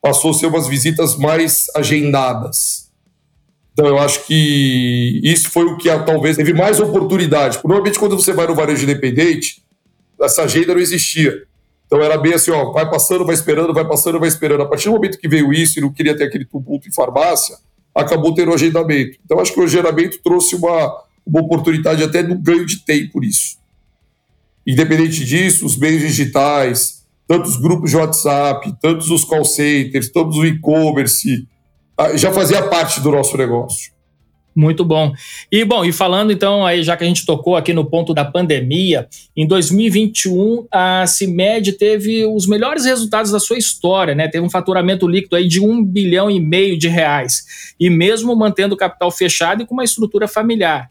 Passou 0.00 0.32
a 0.32 0.34
ser 0.34 0.46
umas 0.46 0.66
visitas 0.66 1.16
mais 1.16 1.66
agendadas. 1.76 2.81
Então 3.72 3.86
eu 3.86 3.98
acho 3.98 4.26
que 4.26 5.20
isso 5.24 5.50
foi 5.50 5.64
o 5.64 5.76
que 5.76 5.88
talvez 6.04 6.36
teve 6.36 6.52
mais 6.52 6.78
oportunidade. 6.78 7.58
Normalmente 7.64 7.98
quando 7.98 8.16
você 8.16 8.32
vai 8.32 8.46
no 8.46 8.54
varejo 8.54 8.84
independente, 8.84 9.62
essa 10.20 10.42
agenda 10.42 10.74
não 10.74 10.80
existia. 10.80 11.44
Então 11.86 12.00
era 12.00 12.16
bem 12.16 12.34
assim, 12.34 12.50
ó, 12.50 12.72
vai 12.72 12.88
passando, 12.88 13.24
vai 13.24 13.34
esperando, 13.34 13.72
vai 13.72 13.86
passando, 13.86 14.18
vai 14.18 14.28
esperando. 14.28 14.62
A 14.62 14.66
partir 14.66 14.86
do 14.86 14.92
momento 14.92 15.18
que 15.18 15.28
veio 15.28 15.52
isso 15.52 15.78
e 15.78 15.82
não 15.82 15.92
queria 15.92 16.16
ter 16.16 16.24
aquele 16.24 16.44
tumulto 16.44 16.88
em 16.88 16.92
farmácia, 16.92 17.56
acabou 17.94 18.34
tendo 18.34 18.50
o 18.50 18.54
agendamento. 18.54 19.18
Então 19.24 19.40
acho 19.40 19.52
que 19.52 19.60
o 19.60 19.64
agendamento 19.64 20.18
trouxe 20.22 20.54
uma, 20.54 21.02
uma 21.26 21.40
oportunidade 21.40 22.02
até 22.02 22.22
do 22.22 22.34
ganho 22.34 22.66
de 22.66 22.78
tempo 22.84 23.12
por 23.12 23.24
isso. 23.24 23.56
Independente 24.66 25.24
disso, 25.24 25.66
os 25.66 25.76
meios 25.76 26.00
digitais, 26.00 27.02
tantos 27.26 27.56
grupos 27.56 27.90
de 27.90 27.96
WhatsApp, 27.96 28.74
tantos 28.80 29.10
os 29.10 29.24
call 29.24 29.44
centers, 29.44 30.10
todos 30.10 30.36
o 30.36 30.46
e-commerce, 30.46 31.46
já 32.14 32.32
fazia 32.32 32.62
parte 32.62 33.00
do 33.00 33.10
nosso 33.10 33.36
negócio. 33.36 33.92
Muito 34.54 34.84
bom. 34.84 35.14
E 35.50 35.64
bom, 35.64 35.82
e 35.82 35.92
falando 35.92 36.30
então 36.30 36.64
aí, 36.66 36.82
já 36.82 36.94
que 36.94 37.04
a 37.04 37.06
gente 37.06 37.24
tocou 37.24 37.56
aqui 37.56 37.72
no 37.72 37.86
ponto 37.86 38.12
da 38.12 38.24
pandemia, 38.24 39.08
em 39.34 39.46
2021 39.46 40.66
a 40.70 41.06
CIMED 41.06 41.72
teve 41.72 42.26
os 42.26 42.46
melhores 42.46 42.84
resultados 42.84 43.32
da 43.32 43.40
sua 43.40 43.56
história, 43.56 44.14
né? 44.14 44.28
Teve 44.28 44.44
um 44.44 44.50
faturamento 44.50 45.08
líquido 45.08 45.36
aí 45.36 45.48
de 45.48 45.58
um 45.58 45.82
bilhão 45.82 46.30
e 46.30 46.38
meio 46.38 46.78
de 46.78 46.86
reais. 46.86 47.74
E 47.80 47.88
mesmo 47.88 48.36
mantendo 48.36 48.74
o 48.74 48.78
capital 48.78 49.10
fechado 49.10 49.62
e 49.62 49.66
com 49.66 49.72
uma 49.72 49.84
estrutura 49.84 50.28
familiar. 50.28 50.90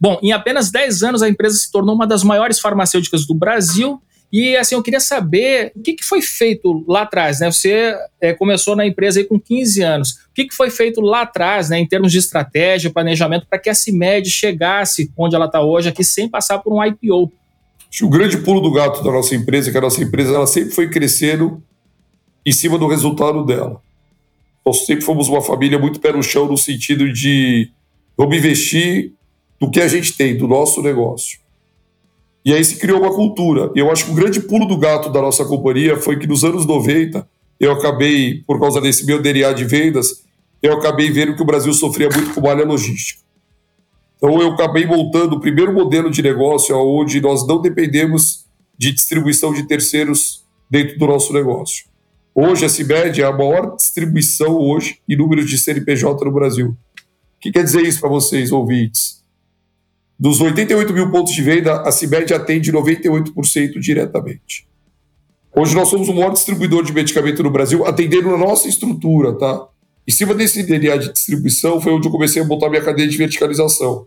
Bom, 0.00 0.18
em 0.22 0.32
apenas 0.32 0.70
10 0.70 1.02
anos 1.02 1.22
a 1.22 1.28
empresa 1.28 1.58
se 1.58 1.70
tornou 1.70 1.94
uma 1.94 2.06
das 2.06 2.24
maiores 2.24 2.58
farmacêuticas 2.58 3.26
do 3.26 3.34
Brasil 3.34 4.00
e 4.32 4.56
assim, 4.56 4.74
eu 4.74 4.82
queria 4.82 4.98
saber 4.98 5.72
o 5.76 5.82
que, 5.82 5.92
que 5.92 6.02
foi 6.02 6.22
feito 6.22 6.82
lá 6.88 7.02
atrás, 7.02 7.40
né? 7.40 7.52
Você 7.52 7.94
é, 8.18 8.32
começou 8.32 8.74
na 8.74 8.86
empresa 8.86 9.20
aí 9.20 9.26
com 9.26 9.38
15 9.38 9.82
anos. 9.82 10.12
O 10.12 10.34
que, 10.34 10.46
que 10.46 10.54
foi 10.54 10.70
feito 10.70 11.02
lá 11.02 11.20
atrás, 11.20 11.68
né, 11.68 11.78
em 11.78 11.86
termos 11.86 12.10
de 12.10 12.16
estratégia, 12.16 12.90
planejamento, 12.90 13.46
para 13.46 13.58
que 13.58 13.68
a 13.68 13.74
CIMED 13.74 14.30
chegasse 14.30 15.12
onde 15.18 15.36
ela 15.36 15.44
está 15.44 15.60
hoje 15.60 15.90
aqui 15.90 16.02
sem 16.02 16.30
passar 16.30 16.60
por 16.60 16.72
um 16.72 16.82
IPO? 16.82 17.30
O 18.02 18.08
grande 18.08 18.38
pulo 18.38 18.62
do 18.62 18.72
gato 18.72 19.04
da 19.04 19.12
nossa 19.12 19.34
empresa 19.34 19.68
é 19.68 19.72
que 19.72 19.76
a 19.76 19.82
nossa 19.82 20.02
empresa 20.02 20.34
ela 20.34 20.46
sempre 20.46 20.70
foi 20.70 20.88
crescendo 20.88 21.62
em 22.44 22.52
cima 22.52 22.78
do 22.78 22.86
resultado 22.86 23.44
dela. 23.44 23.82
Nós 24.64 24.86
sempre 24.86 25.04
fomos 25.04 25.28
uma 25.28 25.42
família 25.42 25.78
muito 25.78 26.00
pé 26.00 26.10
no 26.10 26.22
chão 26.22 26.46
no 26.46 26.56
sentido 26.56 27.12
de 27.12 27.70
vamos 28.16 28.34
investir 28.34 29.12
do 29.60 29.70
que 29.70 29.78
a 29.78 29.88
gente 29.88 30.16
tem, 30.16 30.38
do 30.38 30.48
nosso 30.48 30.80
negócio. 30.80 31.41
E 32.44 32.52
aí 32.52 32.64
se 32.64 32.76
criou 32.76 33.00
uma 33.00 33.14
cultura. 33.14 33.70
E 33.74 33.78
eu 33.78 33.90
acho 33.90 34.06
que 34.06 34.10
o 34.10 34.14
grande 34.14 34.40
pulo 34.40 34.66
do 34.66 34.76
gato 34.76 35.10
da 35.10 35.22
nossa 35.22 35.44
companhia 35.44 35.96
foi 35.96 36.18
que 36.18 36.26
nos 36.26 36.44
anos 36.44 36.66
90, 36.66 37.26
eu 37.60 37.72
acabei, 37.72 38.42
por 38.46 38.58
causa 38.58 38.80
desse 38.80 39.06
meu 39.06 39.22
DNA 39.22 39.52
de 39.52 39.64
vendas, 39.64 40.24
eu 40.60 40.72
acabei 40.72 41.10
vendo 41.10 41.36
que 41.36 41.42
o 41.42 41.46
Brasil 41.46 41.72
sofria 41.72 42.08
muito 42.08 42.34
com 42.34 42.40
malha 42.40 42.64
logística. 42.64 43.22
Então 44.16 44.40
eu 44.40 44.52
acabei 44.52 44.86
montando 44.86 45.36
o 45.36 45.40
primeiro 45.40 45.72
modelo 45.72 46.10
de 46.10 46.22
negócio 46.22 46.76
onde 46.76 47.20
nós 47.20 47.46
não 47.46 47.60
dependemos 47.60 48.46
de 48.78 48.92
distribuição 48.92 49.52
de 49.52 49.64
terceiros 49.64 50.44
dentro 50.68 50.98
do 50.98 51.06
nosso 51.06 51.32
negócio. 51.32 51.84
Hoje 52.34 52.64
a 52.64 52.68
CIMED 52.68 53.20
é 53.20 53.24
a 53.24 53.32
maior 53.32 53.76
distribuição 53.76 54.56
hoje 54.56 55.00
em 55.08 55.16
números 55.16 55.48
de 55.50 55.58
CNPJ 55.58 56.24
no 56.24 56.32
Brasil. 56.32 56.68
O 56.68 57.40
que 57.40 57.52
quer 57.52 57.62
dizer 57.62 57.82
isso 57.82 58.00
para 58.00 58.08
vocês, 58.08 58.50
ouvintes? 58.50 59.21
Dos 60.22 60.40
88 60.40 60.92
mil 60.92 61.10
pontos 61.10 61.34
de 61.34 61.42
venda, 61.42 61.80
a 61.80 61.90
CIMED 61.90 62.32
atende 62.32 62.72
98% 62.72 63.80
diretamente. 63.80 64.68
Hoje 65.52 65.74
nós 65.74 65.88
somos 65.88 66.08
o 66.08 66.14
maior 66.14 66.30
distribuidor 66.30 66.84
de 66.84 66.92
medicamento 66.92 67.42
no 67.42 67.50
Brasil, 67.50 67.84
atendendo 67.84 68.32
a 68.32 68.38
nossa 68.38 68.68
estrutura, 68.68 69.36
tá? 69.36 69.66
Em 70.06 70.12
cima 70.12 70.32
desse 70.32 70.62
DNA 70.62 70.96
de 70.96 71.12
distribuição 71.12 71.80
foi 71.80 71.92
onde 71.92 72.06
eu 72.06 72.12
comecei 72.12 72.40
a 72.40 72.44
montar 72.44 72.70
minha 72.70 72.84
cadeia 72.84 73.08
de 73.08 73.16
verticalização. 73.16 74.06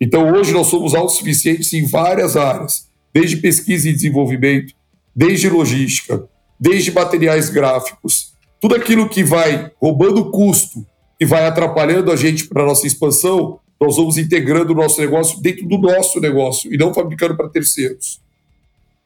Então 0.00 0.32
hoje 0.32 0.52
nós 0.52 0.66
somos 0.66 0.96
autossuficientes 0.96 1.72
em 1.74 1.86
várias 1.86 2.36
áreas, 2.36 2.88
desde 3.12 3.36
pesquisa 3.36 3.88
e 3.88 3.92
desenvolvimento, 3.92 4.74
desde 5.14 5.48
logística, 5.48 6.28
desde 6.58 6.90
materiais 6.90 7.50
gráficos, 7.50 8.32
tudo 8.60 8.74
aquilo 8.74 9.08
que 9.08 9.22
vai 9.22 9.70
roubando 9.80 10.28
custo 10.32 10.84
e 11.20 11.24
vai 11.24 11.46
atrapalhando 11.46 12.10
a 12.10 12.16
gente 12.16 12.48
para 12.48 12.66
nossa 12.66 12.84
expansão, 12.84 13.60
nós 13.84 13.96
vamos 13.96 14.16
integrando 14.16 14.72
o 14.72 14.76
nosso 14.76 14.98
negócio 15.00 15.40
dentro 15.42 15.66
do 15.68 15.76
nosso 15.76 16.18
negócio 16.18 16.72
e 16.72 16.78
não 16.78 16.94
fabricando 16.94 17.36
para 17.36 17.48
terceiros. 17.50 18.20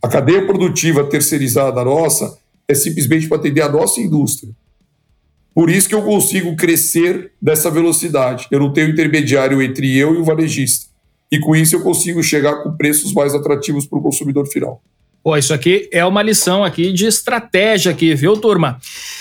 A 0.01 0.07
cadeia 0.07 0.47
produtiva 0.47 1.03
terceirizada 1.03 1.85
nossa 1.85 2.39
é 2.69 2.75
simplesmente 2.75 3.27
para 3.27 3.39
atender 3.39 3.63
a 3.63 3.69
nossa 3.69 4.01
indústria. 4.01 4.53
Por 5.53 5.69
isso 5.69 5.89
que 5.89 5.95
eu 5.95 6.03
consigo 6.03 6.55
crescer 6.55 7.33
dessa 7.43 7.69
velocidade. 7.69 8.47
Eu 8.51 8.61
não 8.61 8.73
tenho 8.73 8.91
intermediário 8.91 9.61
entre 9.61 9.97
eu 9.97 10.15
e 10.15 10.19
o 10.19 10.25
varejista. 10.25 10.87
E 11.33 11.41
com 11.41 11.57
isso 11.57 11.75
eu 11.75 11.83
consigo 11.83 12.23
chegar 12.23 12.63
com 12.63 12.77
preços 12.77 13.13
mais 13.13 13.35
atrativos 13.35 13.85
para 13.85 13.99
o 13.99 14.03
consumidor 14.03 14.47
final. 14.47 14.81
Pô, 15.29 15.37
isso 15.37 15.53
aqui 15.53 15.91
é 15.93 16.03
uma 16.07 16.23
lição 16.23 16.65
aqui 16.65 16.91
de 16.91 17.05
estratégia 17.05 17.93
aqui, 17.93 18.15
viu, 18.15 18.35
turma? 18.39 18.81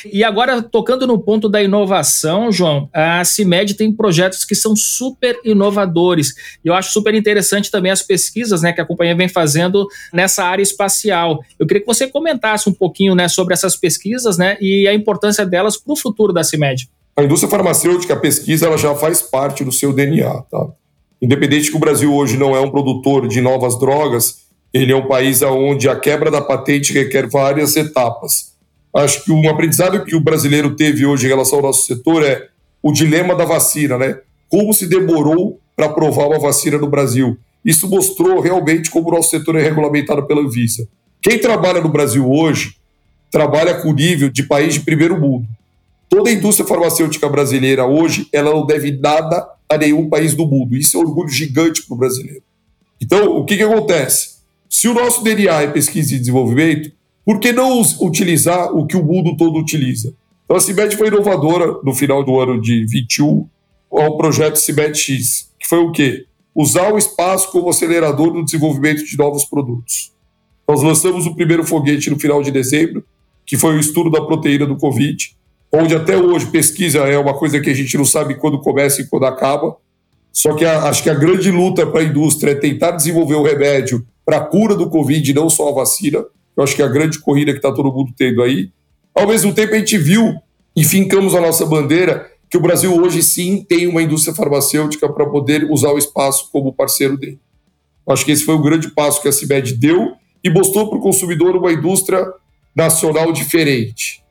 E 0.10 0.24
agora, 0.24 0.62
tocando 0.62 1.06
no 1.06 1.20
ponto 1.20 1.50
da 1.50 1.62
inovação, 1.62 2.50
João, 2.50 2.90
a 2.94 3.26
CIMED 3.26 3.74
tem 3.74 3.92
projetos 3.92 4.46
que 4.46 4.56
são 4.56 4.74
super 4.74 5.38
inovadores. 5.44 6.34
E 6.64 6.70
eu 6.70 6.74
acho 6.74 6.94
super 6.94 7.14
interessante 7.14 7.70
também 7.70 7.92
as 7.92 8.02
pesquisas 8.02 8.62
né, 8.62 8.72
que 8.72 8.80
a 8.80 8.86
companhia 8.86 9.18
vem 9.18 9.28
fazendo 9.28 9.86
nessa 10.14 10.46
área 10.46 10.64
espacial. 10.64 11.42
Eu 11.60 11.68
queria 11.68 11.82
que 11.82 11.88
você 11.88 12.08
comentasse 12.08 12.70
um 12.70 12.74
pouquinho 12.74 13.14
né, 13.14 13.28
sobre 13.28 13.54
essas 13.54 13.76
pesquisas 13.76 14.38
né, 14.38 14.58
e 14.62 14.88
a 14.88 14.94
importância 14.94 15.46
delas 15.46 15.76
para 15.76 15.92
o 15.92 15.98
futuro 15.98 16.32
da 16.32 16.42
CIMED. 16.42 16.90
A 17.18 17.24
indústria 17.24 17.52
farmacêutica, 17.52 18.14
a 18.14 18.18
pesquisa, 18.18 18.68
ela 18.68 18.78
já 18.78 18.96
faz 18.96 19.22
parte 19.22 19.62
do 19.62 19.74
seu 19.74 19.92
DNA, 19.92 20.42
tá? 20.50 20.68
Independente 21.22 21.70
que 21.70 21.76
o 21.76 21.80
Brasil 21.82 22.14
hoje 22.14 22.38
não 22.38 22.56
é 22.56 22.62
um 22.62 22.70
produtor 22.72 23.28
de 23.28 23.42
novas 23.42 23.78
drogas, 23.78 24.47
ele 24.74 24.92
é 24.92 24.96
um 24.96 25.08
país 25.08 25.42
onde 25.42 25.90
a 25.90 25.96
quebra 25.96 26.30
da 26.30 26.42
patente 26.42 26.94
requer 26.94 27.28
várias 27.28 27.76
etapas. 27.76 28.56
Acho 28.94 29.24
que 29.24 29.32
um 29.32 29.50
aprendizado 29.50 30.04
que 30.04 30.16
o 30.16 30.22
brasileiro 30.22 30.76
teve 30.76 31.06
hoje 31.06 31.26
em 31.26 31.30
relação 31.30 31.60
ao 31.60 31.66
nosso 31.66 31.86
setor 31.86 32.24
é 32.24 32.48
o 32.82 32.92
dilema 32.92 33.36
da 33.36 33.46
vacina, 33.46 33.98
né? 33.98 34.20
Como 34.50 34.74
se 34.74 34.88
demorou 34.88 35.60
para 35.76 35.88
aprovar 35.88 36.28
uma 36.28 36.40
vacina 36.40 36.78
no 36.78 36.88
Brasil. 36.88 37.38
Isso 37.64 37.88
mostrou 37.88 38.40
realmente 38.40 38.90
como 38.90 39.10
o 39.10 39.12
nosso 39.12 39.30
setor 39.30 39.56
é 39.56 39.62
regulamentado 39.62 40.26
pela 40.26 40.42
Anvisa. 40.42 40.88
Quem 41.22 41.40
trabalha 41.40 41.82
no 41.82 41.90
Brasil 41.90 42.30
hoje 42.30 42.76
trabalha 43.30 43.76
com 43.76 43.94
nível 43.94 44.30
de 44.30 44.44
país 44.44 44.74
de 44.74 44.80
primeiro 44.80 45.20
mundo. 45.20 45.48
Toda 46.10 46.30
a 46.30 46.34
indústria 46.34 46.68
farmacêutica 46.68 47.28
brasileira 47.28 47.86
hoje, 47.86 48.28
ela 48.32 48.52
não 48.52 48.66
deve 48.66 48.92
nada 48.92 49.46
a 49.70 49.78
nenhum 49.78 50.08
país 50.08 50.34
do 50.34 50.48
mundo. 50.48 50.76
Isso 50.76 50.96
é 50.96 51.00
um 51.00 51.04
orgulho 51.04 51.30
gigante 51.30 51.84
para 51.84 51.94
o 51.94 51.98
brasileiro. 51.98 52.42
Então, 53.02 53.38
o 53.38 53.46
que, 53.46 53.58
que 53.58 53.64
acontece? 53.64 54.37
Se 54.70 54.88
o 54.88 54.94
nosso 54.94 55.24
DNA 55.24 55.64
é 55.64 55.68
pesquisa 55.68 56.16
e 56.16 56.20
desenvolvimento, 56.20 56.92
por 57.26 57.40
que 57.40 57.52
não 57.52 57.82
utilizar 58.02 58.76
o 58.76 58.86
que 58.86 58.96
o 58.96 59.04
mundo 59.04 59.36
todo 59.36 59.58
utiliza? 59.58 60.14
Então 60.46 60.56
a 60.56 60.60
CIMET 60.62 60.96
foi 60.96 61.08
inovadora 61.08 61.80
no 61.84 61.94
final 61.94 62.24
do 62.24 62.40
ano 62.40 62.62
de 62.62 62.86
21 62.86 63.48
ao 63.92 64.18
projeto 64.18 64.56
CIMET 64.56 64.98
X, 64.98 65.52
que 65.60 65.68
foi 65.68 65.80
o 65.80 65.92
quê? 65.92 66.26
Usar 66.56 66.94
o 66.94 66.98
espaço 66.98 67.52
como 67.52 67.70
acelerador 67.70 68.34
no 68.34 68.46
desenvolvimento 68.46 69.04
de 69.06 69.18
novos 69.18 69.46
produtos. 69.46 70.14
Nós 70.68 70.82
lançamos 70.82 71.26
o 71.26 71.36
primeiro 71.36 71.64
foguete 71.64 72.10
no 72.10 72.20
final 72.20 72.42
de 72.42 72.52
dezembro, 72.52 73.04
que 73.46 73.58
foi 73.58 73.76
o 73.76 73.80
estudo 73.80 74.10
da 74.10 74.22
proteína 74.22 74.66
do 74.66 74.78
Covid, 74.78 75.36
onde 75.72 75.96
até 75.96 76.18
hoje 76.18 76.48
pesquisa 76.48 77.00
é 77.00 77.18
uma 77.18 77.34
coisa 77.34 77.60
que 77.60 77.70
a 77.70 77.74
gente 77.74 77.98
não 77.98 78.06
sabe 78.06 78.36
quando 78.36 78.60
começa 78.60 79.02
e 79.02 79.06
quando 79.06 79.26
acaba. 79.26 79.76
Só 80.32 80.54
que 80.54 80.64
a, 80.64 80.84
acho 80.84 81.04
que 81.04 81.10
a 81.10 81.14
grande 81.14 81.52
luta 81.52 81.86
para 81.86 82.02
a 82.02 82.04
indústria 82.04 82.52
é 82.52 82.56
tentar 82.56 82.92
desenvolver 82.92 83.36
o 83.36 83.44
remédio 83.44 84.06
para 84.28 84.40
a 84.40 84.42
cura 84.42 84.76
do 84.76 84.90
Covid, 84.90 85.34
não 85.34 85.50
só 85.50 85.70
a 85.70 85.72
vacina. 85.72 86.26
Eu 86.58 86.62
acho 86.62 86.76
que 86.76 86.82
é 86.82 86.86
a 86.86 86.90
grande 86.90 87.18
corrida 87.18 87.54
que 87.54 87.60
está 87.60 87.72
todo 87.72 87.94
mundo 87.94 88.12
tendo 88.14 88.44
aí. 88.44 88.70
Ao 89.16 89.26
mesmo 89.26 89.54
tempo, 89.54 89.74
a 89.74 89.78
gente 89.78 89.98
viu 89.98 90.36
e 90.76 90.84
fincamos 90.84 91.34
a 91.34 91.40
nossa 91.40 91.66
bandeira 91.66 92.30
que 92.50 92.58
o 92.58 92.62
Brasil 92.62 92.94
hoje 92.94 93.24
sim 93.24 93.64
tem 93.64 93.88
uma 93.88 94.02
indústria 94.02 94.36
farmacêutica 94.36 95.08
para 95.08 95.26
poder 95.28 95.72
usar 95.72 95.92
o 95.92 95.98
espaço 95.98 96.50
como 96.52 96.74
parceiro 96.74 97.16
dele. 97.18 97.40
Acho 98.06 98.26
que 98.26 98.32
esse 98.32 98.44
foi 98.44 98.56
o 98.56 98.62
grande 98.62 98.90
passo 98.90 99.22
que 99.22 99.30
a 99.30 99.32
CIMED 99.32 99.76
deu 99.76 100.16
e 100.44 100.50
mostrou 100.50 100.90
para 100.90 101.00
o 101.00 101.02
consumidor 101.02 101.56
uma 101.56 101.72
indústria 101.72 102.26
nacional 102.76 103.32
diferente. 103.32 104.22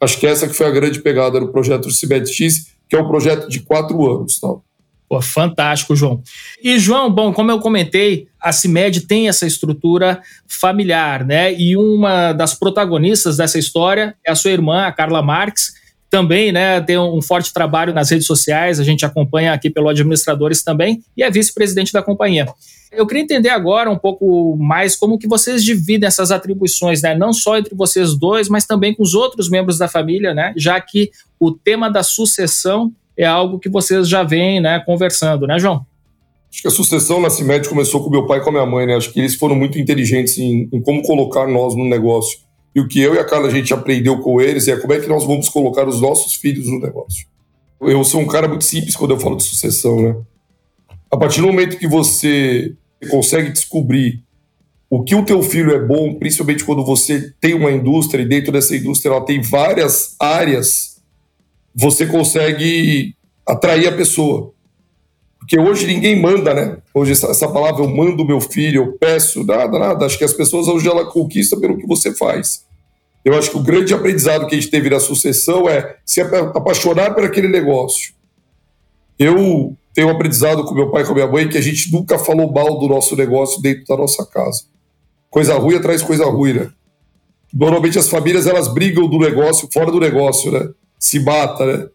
Acho 0.00 0.18
que 0.18 0.26
essa 0.26 0.48
que 0.48 0.54
foi 0.54 0.66
a 0.66 0.70
grande 0.70 1.02
pegada 1.02 1.38
do 1.38 1.48
projeto 1.48 1.90
CIMED 1.90 2.32
X, 2.32 2.68
que 2.88 2.96
é 2.96 3.02
um 3.02 3.06
projeto 3.06 3.46
de 3.46 3.60
quatro 3.60 4.10
anos. 4.10 4.40
Tá? 4.40 4.54
Pô, 5.06 5.20
fantástico, 5.20 5.94
João. 5.94 6.22
E, 6.62 6.78
João, 6.78 7.10
bom, 7.10 7.30
como 7.32 7.50
eu 7.50 7.60
comentei, 7.60 8.27
a 8.40 8.52
CIMED 8.52 9.02
tem 9.02 9.28
essa 9.28 9.46
estrutura 9.46 10.22
familiar, 10.46 11.24
né? 11.24 11.52
E 11.52 11.76
uma 11.76 12.32
das 12.32 12.54
protagonistas 12.54 13.36
dessa 13.36 13.58
história 13.58 14.14
é 14.24 14.30
a 14.30 14.34
sua 14.34 14.50
irmã, 14.50 14.86
a 14.86 14.92
Carla 14.92 15.22
Marques, 15.22 15.72
também 16.10 16.50
né, 16.50 16.80
tem 16.80 16.98
um 16.98 17.20
forte 17.20 17.52
trabalho 17.52 17.92
nas 17.92 18.10
redes 18.10 18.26
sociais, 18.26 18.80
a 18.80 18.84
gente 18.84 19.04
acompanha 19.04 19.52
aqui 19.52 19.68
pelo 19.68 19.88
Administradores 19.88 20.62
também, 20.62 21.02
e 21.16 21.22
é 21.22 21.30
vice-presidente 21.30 21.92
da 21.92 22.02
companhia. 22.02 22.46
Eu 22.90 23.06
queria 23.06 23.22
entender 23.22 23.50
agora 23.50 23.90
um 23.90 23.98
pouco 23.98 24.56
mais 24.56 24.96
como 24.96 25.18
que 25.18 25.28
vocês 25.28 25.62
dividem 25.62 26.06
essas 26.06 26.30
atribuições, 26.30 27.02
né? 27.02 27.14
não 27.14 27.34
só 27.34 27.58
entre 27.58 27.74
vocês 27.74 28.18
dois, 28.18 28.48
mas 28.48 28.64
também 28.64 28.94
com 28.94 29.02
os 29.02 29.14
outros 29.14 29.50
membros 29.50 29.76
da 29.76 29.86
família, 29.86 30.32
né? 30.32 30.54
já 30.56 30.80
que 30.80 31.10
o 31.38 31.52
tema 31.52 31.90
da 31.90 32.02
sucessão 32.02 32.90
é 33.14 33.26
algo 33.26 33.58
que 33.58 33.68
vocês 33.68 34.08
já 34.08 34.22
vêm 34.22 34.60
né, 34.60 34.80
conversando, 34.80 35.46
né, 35.46 35.58
João? 35.58 35.84
Acho 36.50 36.62
que 36.62 36.68
a 36.68 36.70
sucessão 36.70 37.20
na 37.20 37.30
CIMED 37.30 37.68
começou 37.68 38.02
com 38.02 38.10
meu 38.10 38.26
pai 38.26 38.38
e 38.38 38.42
com 38.42 38.48
a 38.50 38.52
minha 38.52 38.66
mãe, 38.66 38.86
né? 38.86 38.96
Acho 38.96 39.12
que 39.12 39.20
eles 39.20 39.34
foram 39.34 39.54
muito 39.54 39.78
inteligentes 39.78 40.38
em, 40.38 40.68
em 40.72 40.80
como 40.80 41.02
colocar 41.02 41.46
nós 41.46 41.74
no 41.74 41.84
negócio. 41.84 42.38
E 42.74 42.80
o 42.80 42.88
que 42.88 43.00
eu 43.00 43.14
e 43.14 43.18
a 43.18 43.24
Carla 43.24 43.48
a 43.48 43.50
gente 43.50 43.72
aprendeu 43.74 44.18
com 44.20 44.40
eles 44.40 44.68
é 44.68 44.76
como 44.76 44.92
é 44.92 45.00
que 45.00 45.08
nós 45.08 45.24
vamos 45.24 45.48
colocar 45.48 45.86
os 45.86 46.00
nossos 46.00 46.34
filhos 46.34 46.66
no 46.66 46.78
negócio. 46.78 47.26
Eu 47.80 48.02
sou 48.02 48.20
um 48.20 48.26
cara 48.26 48.48
muito 48.48 48.64
simples 48.64 48.96
quando 48.96 49.12
eu 49.12 49.20
falo 49.20 49.36
de 49.36 49.44
sucessão, 49.44 50.00
né? 50.00 50.16
A 51.10 51.16
partir 51.16 51.40
do 51.40 51.46
momento 51.46 51.78
que 51.78 51.86
você 51.86 52.74
consegue 53.10 53.50
descobrir 53.50 54.22
o 54.90 55.02
que 55.04 55.14
o 55.14 55.24
teu 55.24 55.42
filho 55.42 55.72
é 55.72 55.78
bom, 55.78 56.14
principalmente 56.14 56.64
quando 56.64 56.84
você 56.84 57.32
tem 57.40 57.54
uma 57.54 57.70
indústria 57.70 58.22
e 58.22 58.28
dentro 58.28 58.50
dessa 58.50 58.74
indústria 58.74 59.12
ela 59.12 59.24
tem 59.24 59.40
várias 59.40 60.16
áreas, 60.18 61.00
você 61.74 62.06
consegue 62.06 63.14
atrair 63.46 63.86
a 63.86 63.92
pessoa. 63.92 64.52
Porque 65.48 65.58
hoje 65.58 65.86
ninguém 65.86 66.20
manda, 66.20 66.52
né? 66.52 66.76
Hoje 66.92 67.12
essa, 67.12 67.48
palavra 67.48 67.82
eu 67.82 67.88
mando 67.88 68.22
meu 68.22 68.38
filho, 68.38 68.82
eu 68.82 68.92
peço, 68.98 69.42
nada, 69.42 69.78
nada. 69.78 70.04
Acho 70.04 70.18
que 70.18 70.24
as 70.24 70.34
pessoas 70.34 70.68
hoje 70.68 70.86
ela 70.86 71.06
conquista 71.06 71.58
pelo 71.58 71.78
que 71.78 71.86
você 71.86 72.14
faz. 72.14 72.66
Eu 73.24 73.32
acho 73.32 73.52
que 73.52 73.56
o 73.56 73.62
grande 73.62 73.94
aprendizado 73.94 74.46
que 74.46 74.54
a 74.54 74.60
gente 74.60 74.70
teve 74.70 74.90
na 74.90 75.00
sucessão 75.00 75.66
é 75.66 75.96
se 76.04 76.20
apaixonar 76.20 77.14
por 77.14 77.24
aquele 77.24 77.48
negócio. 77.48 78.12
Eu 79.18 79.74
tenho 79.94 80.08
um 80.08 80.10
aprendizado 80.10 80.64
com 80.64 80.74
meu 80.74 80.90
pai 80.90 81.02
e 81.02 81.06
com 81.06 81.14
minha 81.14 81.26
mãe 81.26 81.48
que 81.48 81.56
a 81.56 81.62
gente 81.62 81.90
nunca 81.90 82.18
falou 82.18 82.52
mal 82.52 82.78
do 82.78 82.86
nosso 82.86 83.16
negócio 83.16 83.62
dentro 83.62 83.86
da 83.86 83.96
nossa 83.96 84.26
casa. 84.26 84.64
Coisa 85.30 85.54
ruim 85.54 85.76
atrás 85.76 86.02
coisa 86.02 86.26
ruim, 86.26 86.52
né? 86.52 86.70
Normalmente 87.54 87.98
as 87.98 88.10
famílias 88.10 88.46
elas 88.46 88.68
brigam 88.68 89.08
do 89.08 89.18
negócio, 89.18 89.66
fora 89.72 89.90
do 89.90 89.98
negócio, 89.98 90.52
né? 90.52 90.68
Se 90.98 91.18
mata, 91.18 91.64
né? 91.64 91.88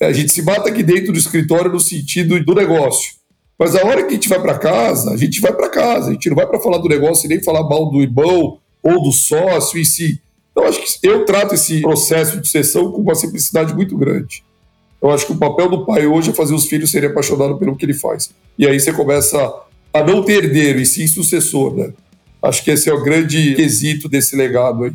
É, 0.00 0.06
a 0.06 0.12
gente 0.12 0.32
se 0.32 0.42
mata 0.42 0.68
aqui 0.70 0.82
dentro 0.82 1.12
do 1.12 1.18
escritório 1.18 1.70
no 1.70 1.78
sentido 1.78 2.42
do 2.42 2.54
negócio. 2.54 3.12
Mas 3.58 3.76
a 3.76 3.84
hora 3.86 4.02
que 4.04 4.08
a 4.08 4.14
gente 4.14 4.28
vai 4.28 4.40
para 4.40 4.58
casa, 4.58 5.12
a 5.12 5.16
gente 5.18 5.38
vai 5.40 5.52
para 5.52 5.68
casa. 5.68 6.08
A 6.08 6.12
gente 6.12 6.30
não 6.30 6.36
vai 6.36 6.46
para 6.46 6.58
falar 6.58 6.78
do 6.78 6.88
negócio 6.88 7.26
e 7.26 7.28
nem 7.28 7.42
falar 7.42 7.62
mal 7.68 7.90
do 7.90 8.00
irmão 8.00 8.58
ou 8.82 9.02
do 9.02 9.12
sócio 9.12 9.78
em 9.78 9.84
si. 9.84 10.18
Então, 10.50 10.64
acho 10.64 10.80
que 10.80 11.06
eu 11.06 11.24
trato 11.26 11.54
esse 11.54 11.82
processo 11.82 12.40
de 12.40 12.46
sucessão 12.46 12.90
com 12.90 13.02
uma 13.02 13.14
simplicidade 13.14 13.74
muito 13.74 13.96
grande. 13.96 14.42
Eu 15.02 15.10
acho 15.10 15.26
que 15.26 15.32
o 15.32 15.36
papel 15.36 15.68
do 15.68 15.84
pai 15.84 16.06
hoje 16.06 16.30
é 16.30 16.32
fazer 16.32 16.54
os 16.54 16.66
filhos 16.66 16.90
serem 16.90 17.10
apaixonados 17.10 17.58
pelo 17.58 17.76
que 17.76 17.84
ele 17.84 17.94
faz. 17.94 18.30
E 18.58 18.66
aí 18.66 18.80
você 18.80 18.92
começa 18.92 19.38
a 19.92 20.02
não 20.02 20.22
ter 20.22 20.44
herdeiro, 20.44 20.80
e 20.80 20.86
sim 20.86 21.06
sucessor, 21.06 21.74
né? 21.74 21.92
Acho 22.42 22.64
que 22.64 22.70
esse 22.70 22.88
é 22.88 22.92
o 22.92 23.02
grande 23.02 23.54
quesito 23.54 24.08
desse 24.08 24.34
legado 24.34 24.84
aí. 24.84 24.92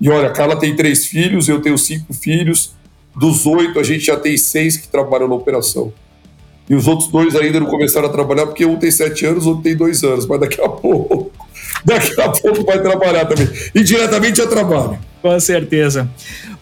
E 0.00 0.10
olha, 0.10 0.28
a 0.28 0.32
Carla 0.32 0.56
tem 0.56 0.76
três 0.76 1.06
filhos, 1.06 1.48
eu 1.48 1.60
tenho 1.60 1.78
cinco 1.78 2.12
filhos. 2.12 2.74
Dos 3.16 3.46
oito, 3.46 3.78
a 3.80 3.82
gente 3.82 4.04
já 4.04 4.16
tem 4.16 4.36
seis 4.36 4.76
que 4.76 4.88
trabalham 4.88 5.26
na 5.26 5.34
operação. 5.34 5.92
E 6.68 6.74
os 6.74 6.86
outros 6.88 7.08
dois 7.08 7.34
ainda 7.36 7.60
não 7.60 7.66
começaram 7.66 8.08
a 8.08 8.12
trabalhar, 8.12 8.46
porque 8.46 8.66
um 8.66 8.76
tem 8.76 8.90
sete 8.90 9.24
anos, 9.24 9.46
outro 9.46 9.62
tem 9.62 9.76
dois 9.76 10.02
anos. 10.02 10.26
Mas 10.26 10.40
daqui 10.40 10.60
a 10.60 10.68
pouco, 10.68 11.30
daqui 11.84 12.20
a 12.20 12.28
pouco 12.28 12.64
vai 12.64 12.82
trabalhar 12.82 13.24
também. 13.24 13.48
E 13.74 13.82
diretamente 13.82 14.38
já 14.38 14.46
trabalha. 14.46 14.98
Com 15.22 15.38
certeza. 15.40 16.08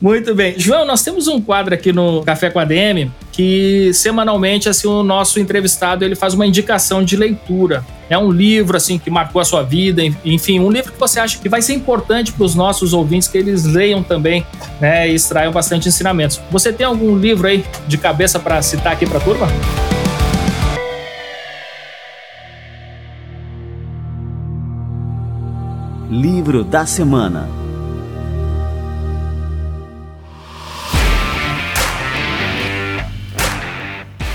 Muito 0.00 0.34
bem. 0.34 0.54
João, 0.58 0.84
nós 0.84 1.02
temos 1.02 1.26
um 1.26 1.40
quadro 1.40 1.74
aqui 1.74 1.92
no 1.92 2.22
Café 2.22 2.50
com 2.50 2.58
a 2.58 2.64
DM 2.64 3.10
que 3.32 3.90
semanalmente 3.92 4.68
assim 4.68 4.86
o 4.86 5.02
nosso 5.02 5.40
entrevistado 5.40 6.04
ele 6.04 6.14
faz 6.14 6.34
uma 6.34 6.46
indicação 6.46 7.02
de 7.02 7.16
leitura. 7.16 7.84
É 8.08 8.18
um 8.18 8.30
livro 8.30 8.76
assim 8.76 8.98
que 8.98 9.10
marcou 9.10 9.40
a 9.40 9.44
sua 9.44 9.62
vida, 9.62 10.02
enfim, 10.24 10.60
um 10.60 10.70
livro 10.70 10.92
que 10.92 11.00
você 11.00 11.18
acha 11.18 11.38
que 11.38 11.48
vai 11.48 11.62
ser 11.62 11.74
importante 11.74 12.32
para 12.32 12.44
os 12.44 12.54
nossos 12.54 12.92
ouvintes 12.92 13.28
que 13.28 13.38
eles 13.38 13.64
leiam 13.64 14.02
também, 14.02 14.46
né, 14.80 15.08
e 15.08 15.14
extraiam 15.14 15.52
bastante 15.52 15.88
ensinamentos. 15.88 16.40
Você 16.50 16.72
tem 16.72 16.86
algum 16.86 17.16
livro 17.16 17.46
aí 17.46 17.64
de 17.88 17.96
cabeça 17.96 18.38
para 18.38 18.60
citar 18.60 18.92
aqui 18.92 19.06
para 19.06 19.18
a 19.18 19.20
turma? 19.20 19.46
Livro 26.10 26.62
da 26.62 26.86
semana. 26.86 27.63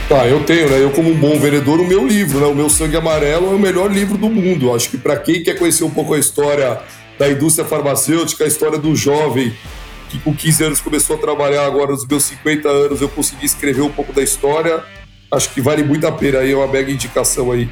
Tá, 0.09 0.25
eu 0.25 0.43
tenho, 0.43 0.67
né? 0.67 0.81
Eu, 0.81 0.89
como 0.89 1.11
um 1.11 1.15
bom 1.15 1.39
vendedor, 1.39 1.79
o 1.79 1.85
meu 1.85 2.07
livro, 2.07 2.39
né? 2.39 2.47
O 2.47 2.55
meu 2.55 2.67
Sangue 2.67 2.97
Amarelo 2.97 3.51
é 3.51 3.55
o 3.55 3.59
melhor 3.59 3.91
livro 3.91 4.17
do 4.17 4.27
mundo. 4.27 4.73
Acho 4.73 4.89
que 4.89 4.97
para 4.97 5.15
quem 5.15 5.43
quer 5.43 5.53
conhecer 5.53 5.83
um 5.83 5.89
pouco 5.91 6.15
a 6.15 6.17
história 6.17 6.81
da 7.19 7.29
indústria 7.29 7.63
farmacêutica, 7.63 8.43
a 8.43 8.47
história 8.47 8.79
do 8.79 8.95
jovem 8.95 9.53
que 10.09 10.17
com 10.17 10.33
15 10.33 10.63
anos 10.63 10.81
começou 10.81 11.15
a 11.15 11.19
trabalhar, 11.19 11.63
agora 11.63 11.91
nos 11.91 12.07
meus 12.07 12.23
50 12.23 12.67
anos 12.67 13.01
eu 13.01 13.07
consegui 13.07 13.45
escrever 13.45 13.83
um 13.83 13.91
pouco 13.91 14.11
da 14.11 14.23
história. 14.23 14.83
Acho 15.31 15.51
que 15.51 15.61
vale 15.61 15.83
muito 15.83 16.07
a 16.07 16.11
pena 16.11 16.39
aí, 16.39 16.53
é 16.53 16.55
uma 16.55 16.65
mega 16.65 16.91
indicação 16.91 17.51
aí. 17.51 17.69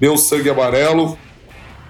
Meu 0.00 0.18
Sangue 0.18 0.50
Amarelo. 0.50 1.16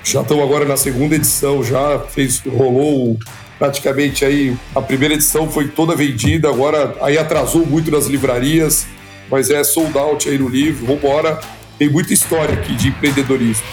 Já 0.04 0.20
estamos 0.20 0.44
agora 0.44 0.66
na 0.66 0.76
segunda 0.76 1.14
edição, 1.14 1.64
já 1.64 1.98
fez, 1.98 2.42
rolou 2.46 3.18
praticamente 3.58 4.22
aí. 4.22 4.54
A 4.74 4.82
primeira 4.82 5.14
edição 5.14 5.48
foi 5.48 5.68
toda 5.68 5.96
vendida, 5.96 6.50
agora 6.50 6.94
aí 7.00 7.16
atrasou 7.16 7.64
muito 7.64 7.90
nas 7.90 8.04
livrarias 8.04 8.86
mas 9.30 9.50
é 9.50 9.62
sold 9.62 9.96
out 9.96 10.28
aí 10.28 10.38
no 10.38 10.48
livro. 10.48 10.86
Vambora, 10.86 11.40
tem 11.78 11.88
muita 11.88 12.12
história 12.12 12.54
aqui 12.54 12.74
de 12.74 12.88
empreendedorismo. 12.88 13.66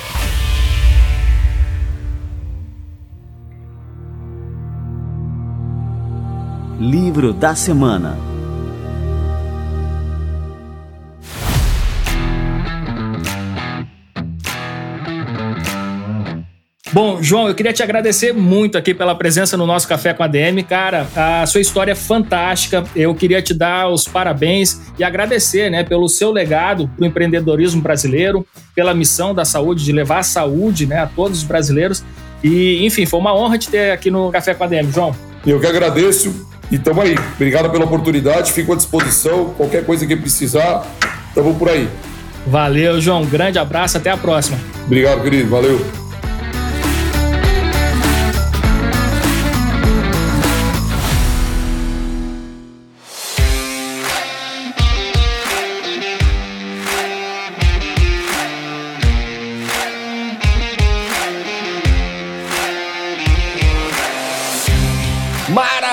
Livro 6.80 7.34
da 7.34 7.56
semana. 7.56 8.35
Bom, 16.96 17.22
João, 17.22 17.50
eu 17.50 17.54
queria 17.54 17.74
te 17.74 17.84
agradecer 17.84 18.32
muito 18.32 18.78
aqui 18.78 18.94
pela 18.94 19.14
presença 19.14 19.58
no 19.58 19.68
nosso 19.68 19.86
Café 19.86 20.14
com 20.14 20.24
a 20.24 20.28
DM. 20.28 20.64
Cara, 20.64 21.06
a 21.14 21.46
sua 21.46 21.60
história 21.60 21.92
é 21.92 21.96
fantástica. 21.96 22.86
Eu 22.96 23.14
queria 23.14 23.42
te 23.42 23.54
dar 23.54 23.90
os 23.90 24.08
parabéns 24.08 24.80
e 24.98 25.04
agradecer 25.04 25.70
né, 25.70 25.84
pelo 25.84 26.08
seu 26.08 26.32
legado 26.32 26.90
para 26.96 27.04
o 27.04 27.06
empreendedorismo 27.06 27.82
brasileiro, 27.82 28.48
pela 28.74 28.94
missão 28.94 29.36
da 29.36 29.44
saúde, 29.44 29.84
de 29.84 29.92
levar 29.92 30.20
a 30.20 30.24
saúde 30.24 30.86
né, 30.86 31.00
a 31.00 31.06
todos 31.06 31.40
os 31.40 31.44
brasileiros. 31.44 32.02
E, 32.42 32.86
enfim, 32.86 33.06
foi 33.06 33.20
uma 33.20 33.36
honra 33.36 33.58
te 33.58 33.68
ter 33.68 33.92
aqui 33.92 34.10
no 34.10 34.32
Café 34.32 34.54
com 34.54 34.64
a 34.64 34.68
DM, 34.68 34.90
João. 34.90 35.14
Eu 35.46 35.60
que 35.60 35.68
agradeço 35.68 36.48
e 36.72 36.80
tamo 36.80 37.02
aí. 37.02 37.18
Obrigado 37.36 37.70
pela 37.70 37.84
oportunidade, 37.84 38.54
fico 38.54 38.72
à 38.72 38.76
disposição. 38.78 39.54
Qualquer 39.58 39.86
coisa 39.86 40.08
que 40.08 40.16
precisar, 40.16 40.88
tamo 41.34 41.56
por 41.56 41.68
aí. 41.68 41.90
Valeu, 42.48 43.02
João. 43.02 43.26
Grande 43.26 43.60
abraço, 43.60 43.98
até 43.98 44.10
a 44.10 44.16
próxima. 44.16 44.58
Obrigado, 44.86 45.22
querido. 45.22 45.50
Valeu. 45.50 46.05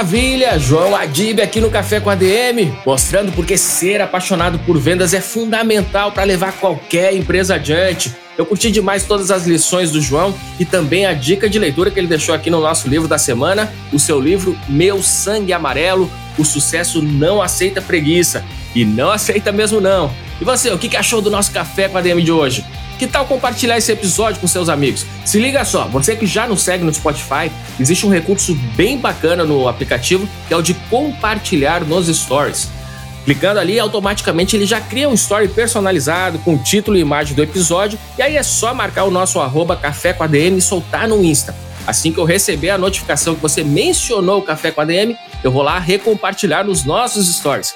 Maravilha! 0.03 0.59
João 0.59 0.97
Adib 0.97 1.41
aqui 1.41 1.61
no 1.61 1.71
Café 1.71 2.01
com 2.01 2.11
a 2.11 2.17
DM, 2.17 2.77
mostrando 2.85 3.31
porque 3.31 3.57
ser 3.57 4.01
apaixonado 4.01 4.59
por 4.67 4.77
vendas 4.77 5.15
é 5.15 5.21
fundamental 5.21 6.11
para 6.11 6.25
levar 6.25 6.55
qualquer 6.55 7.15
empresa 7.15 7.55
adiante. 7.55 8.13
Eu 8.37 8.45
curti 8.45 8.73
demais 8.73 9.05
todas 9.05 9.31
as 9.31 9.47
lições 9.47 9.93
do 9.93 10.01
João 10.01 10.35
e 10.59 10.65
também 10.65 11.07
a 11.07 11.13
dica 11.13 11.49
de 11.49 11.57
leitura 11.57 11.89
que 11.89 12.01
ele 12.01 12.09
deixou 12.09 12.35
aqui 12.35 12.51
no 12.51 12.61
nosso 12.61 12.89
livro 12.89 13.07
da 13.07 13.17
semana, 13.17 13.73
o 13.93 13.99
seu 14.01 14.21
livro 14.21 14.59
Meu 14.69 15.01
Sangue 15.01 15.53
Amarelo, 15.53 16.11
O 16.37 16.45
Sucesso 16.45 17.01
Não 17.01 17.41
Aceita 17.41 17.81
Preguiça. 17.81 18.45
E 18.75 18.85
não 18.85 19.09
aceita 19.09 19.53
mesmo 19.53 19.81
não. 19.81 20.13
E 20.41 20.45
você, 20.45 20.71
o 20.71 20.79
que 20.79 20.97
achou 20.97 21.23
do 21.23 21.31
nosso 21.31 21.53
Café 21.53 21.89
com 21.89 21.99
a 21.99 22.01
DM 22.01 22.25
de 22.25 22.33
hoje? 22.33 22.65
Que 23.03 23.09
tal 23.09 23.27
compartilhar 23.27 23.77
esse 23.77 23.91
episódio 23.91 24.41
com 24.41 24.47
seus 24.47 24.69
amigos? 24.69 25.05
Se 25.25 25.41
liga 25.41 25.65
só, 25.65 25.89
você 25.89 26.15
que 26.15 26.25
já 26.25 26.47
nos 26.47 26.63
segue 26.63 26.85
no 26.85 26.95
Spotify, 26.95 27.51
existe 27.81 28.07
um 28.07 28.09
recurso 28.09 28.55
bem 28.77 28.97
bacana 28.97 29.43
no 29.43 29.67
aplicativo 29.67 30.29
que 30.47 30.55
é 30.55 30.57
o 30.57 30.63
de 30.63 30.73
compartilhar 30.89 31.85
nos 31.85 32.07
stories. 32.07 32.69
Clicando 33.25 33.59
ali, 33.59 33.77
automaticamente 33.77 34.55
ele 34.55 34.67
já 34.67 34.81
cria 34.81 35.09
um 35.09 35.15
story 35.15 35.49
personalizado 35.49 36.39
com 36.39 36.57
título 36.57 36.97
e 36.97 37.01
imagem 37.01 37.35
do 37.35 37.43
episódio, 37.43 37.99
e 38.17 38.23
aí 38.23 38.37
é 38.37 38.43
só 38.45 38.73
marcar 38.73 39.03
o 39.03 39.11
nosso 39.11 39.41
arroba 39.41 39.75
Café 39.75 40.13
com 40.13 40.23
ADM 40.23 40.59
e 40.59 40.61
soltar 40.61 41.09
no 41.09 41.25
Insta. 41.25 41.57
Assim 41.85 42.13
que 42.13 42.21
eu 42.21 42.25
receber 42.25 42.71
a 42.71 42.79
notificação 42.79 43.35
que 43.35 43.43
você 43.43 43.65
mencionou 43.65 44.39
o 44.39 44.43
Café 44.43 44.71
com 44.71 44.81
ADM, 44.81 45.17
eu 45.43 45.51
vou 45.51 45.63
lá 45.63 45.77
recompartilhar 45.81 46.65
nos 46.65 46.85
nossos 46.85 47.27
stories. 47.35 47.75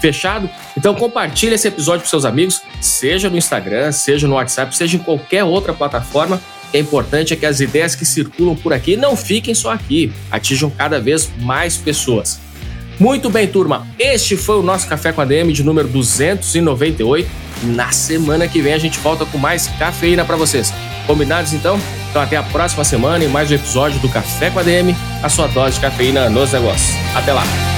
Fechado? 0.00 0.48
Então 0.76 0.94
compartilhe 0.94 1.54
esse 1.54 1.68
episódio 1.68 2.02
com 2.02 2.08
seus 2.08 2.24
amigos, 2.24 2.62
seja 2.80 3.28
no 3.28 3.36
Instagram, 3.36 3.92
seja 3.92 4.26
no 4.26 4.34
WhatsApp, 4.34 4.76
seja 4.76 4.96
em 4.96 5.00
qualquer 5.00 5.44
outra 5.44 5.72
plataforma. 5.72 6.36
O 6.36 6.70
que 6.70 6.76
é 6.76 6.80
importante 6.80 7.32
é 7.32 7.36
que 7.36 7.46
as 7.46 7.60
ideias 7.60 7.94
que 7.94 8.04
circulam 8.04 8.54
por 8.54 8.72
aqui 8.72 8.96
não 8.96 9.16
fiquem 9.16 9.54
só 9.54 9.72
aqui, 9.72 10.12
atinjam 10.30 10.70
cada 10.70 11.00
vez 11.00 11.30
mais 11.40 11.76
pessoas. 11.76 12.40
Muito 13.00 13.30
bem, 13.30 13.46
turma. 13.46 13.86
Este 13.98 14.36
foi 14.36 14.58
o 14.58 14.62
nosso 14.62 14.88
Café 14.88 15.12
com 15.12 15.20
a 15.20 15.24
DM 15.24 15.52
de 15.52 15.62
número 15.62 15.86
298. 15.88 17.28
Na 17.62 17.90
semana 17.92 18.48
que 18.48 18.60
vem 18.60 18.72
a 18.72 18.78
gente 18.78 18.98
volta 18.98 19.24
com 19.24 19.38
mais 19.38 19.68
cafeína 19.78 20.24
para 20.24 20.36
vocês. 20.36 20.72
Combinados 21.06 21.52
então? 21.52 21.80
Então 22.10 22.22
até 22.22 22.36
a 22.36 22.42
próxima 22.42 22.84
semana 22.84 23.24
em 23.24 23.28
mais 23.28 23.50
um 23.50 23.54
episódio 23.54 23.98
do 24.00 24.08
Café 24.08 24.50
com 24.50 24.58
a 24.58 24.62
DM, 24.62 24.94
a 25.22 25.28
sua 25.28 25.46
dose 25.46 25.76
de 25.76 25.80
cafeína 25.80 26.28
nos 26.28 26.52
negócios. 26.52 26.94
Até 27.14 27.32
lá. 27.32 27.77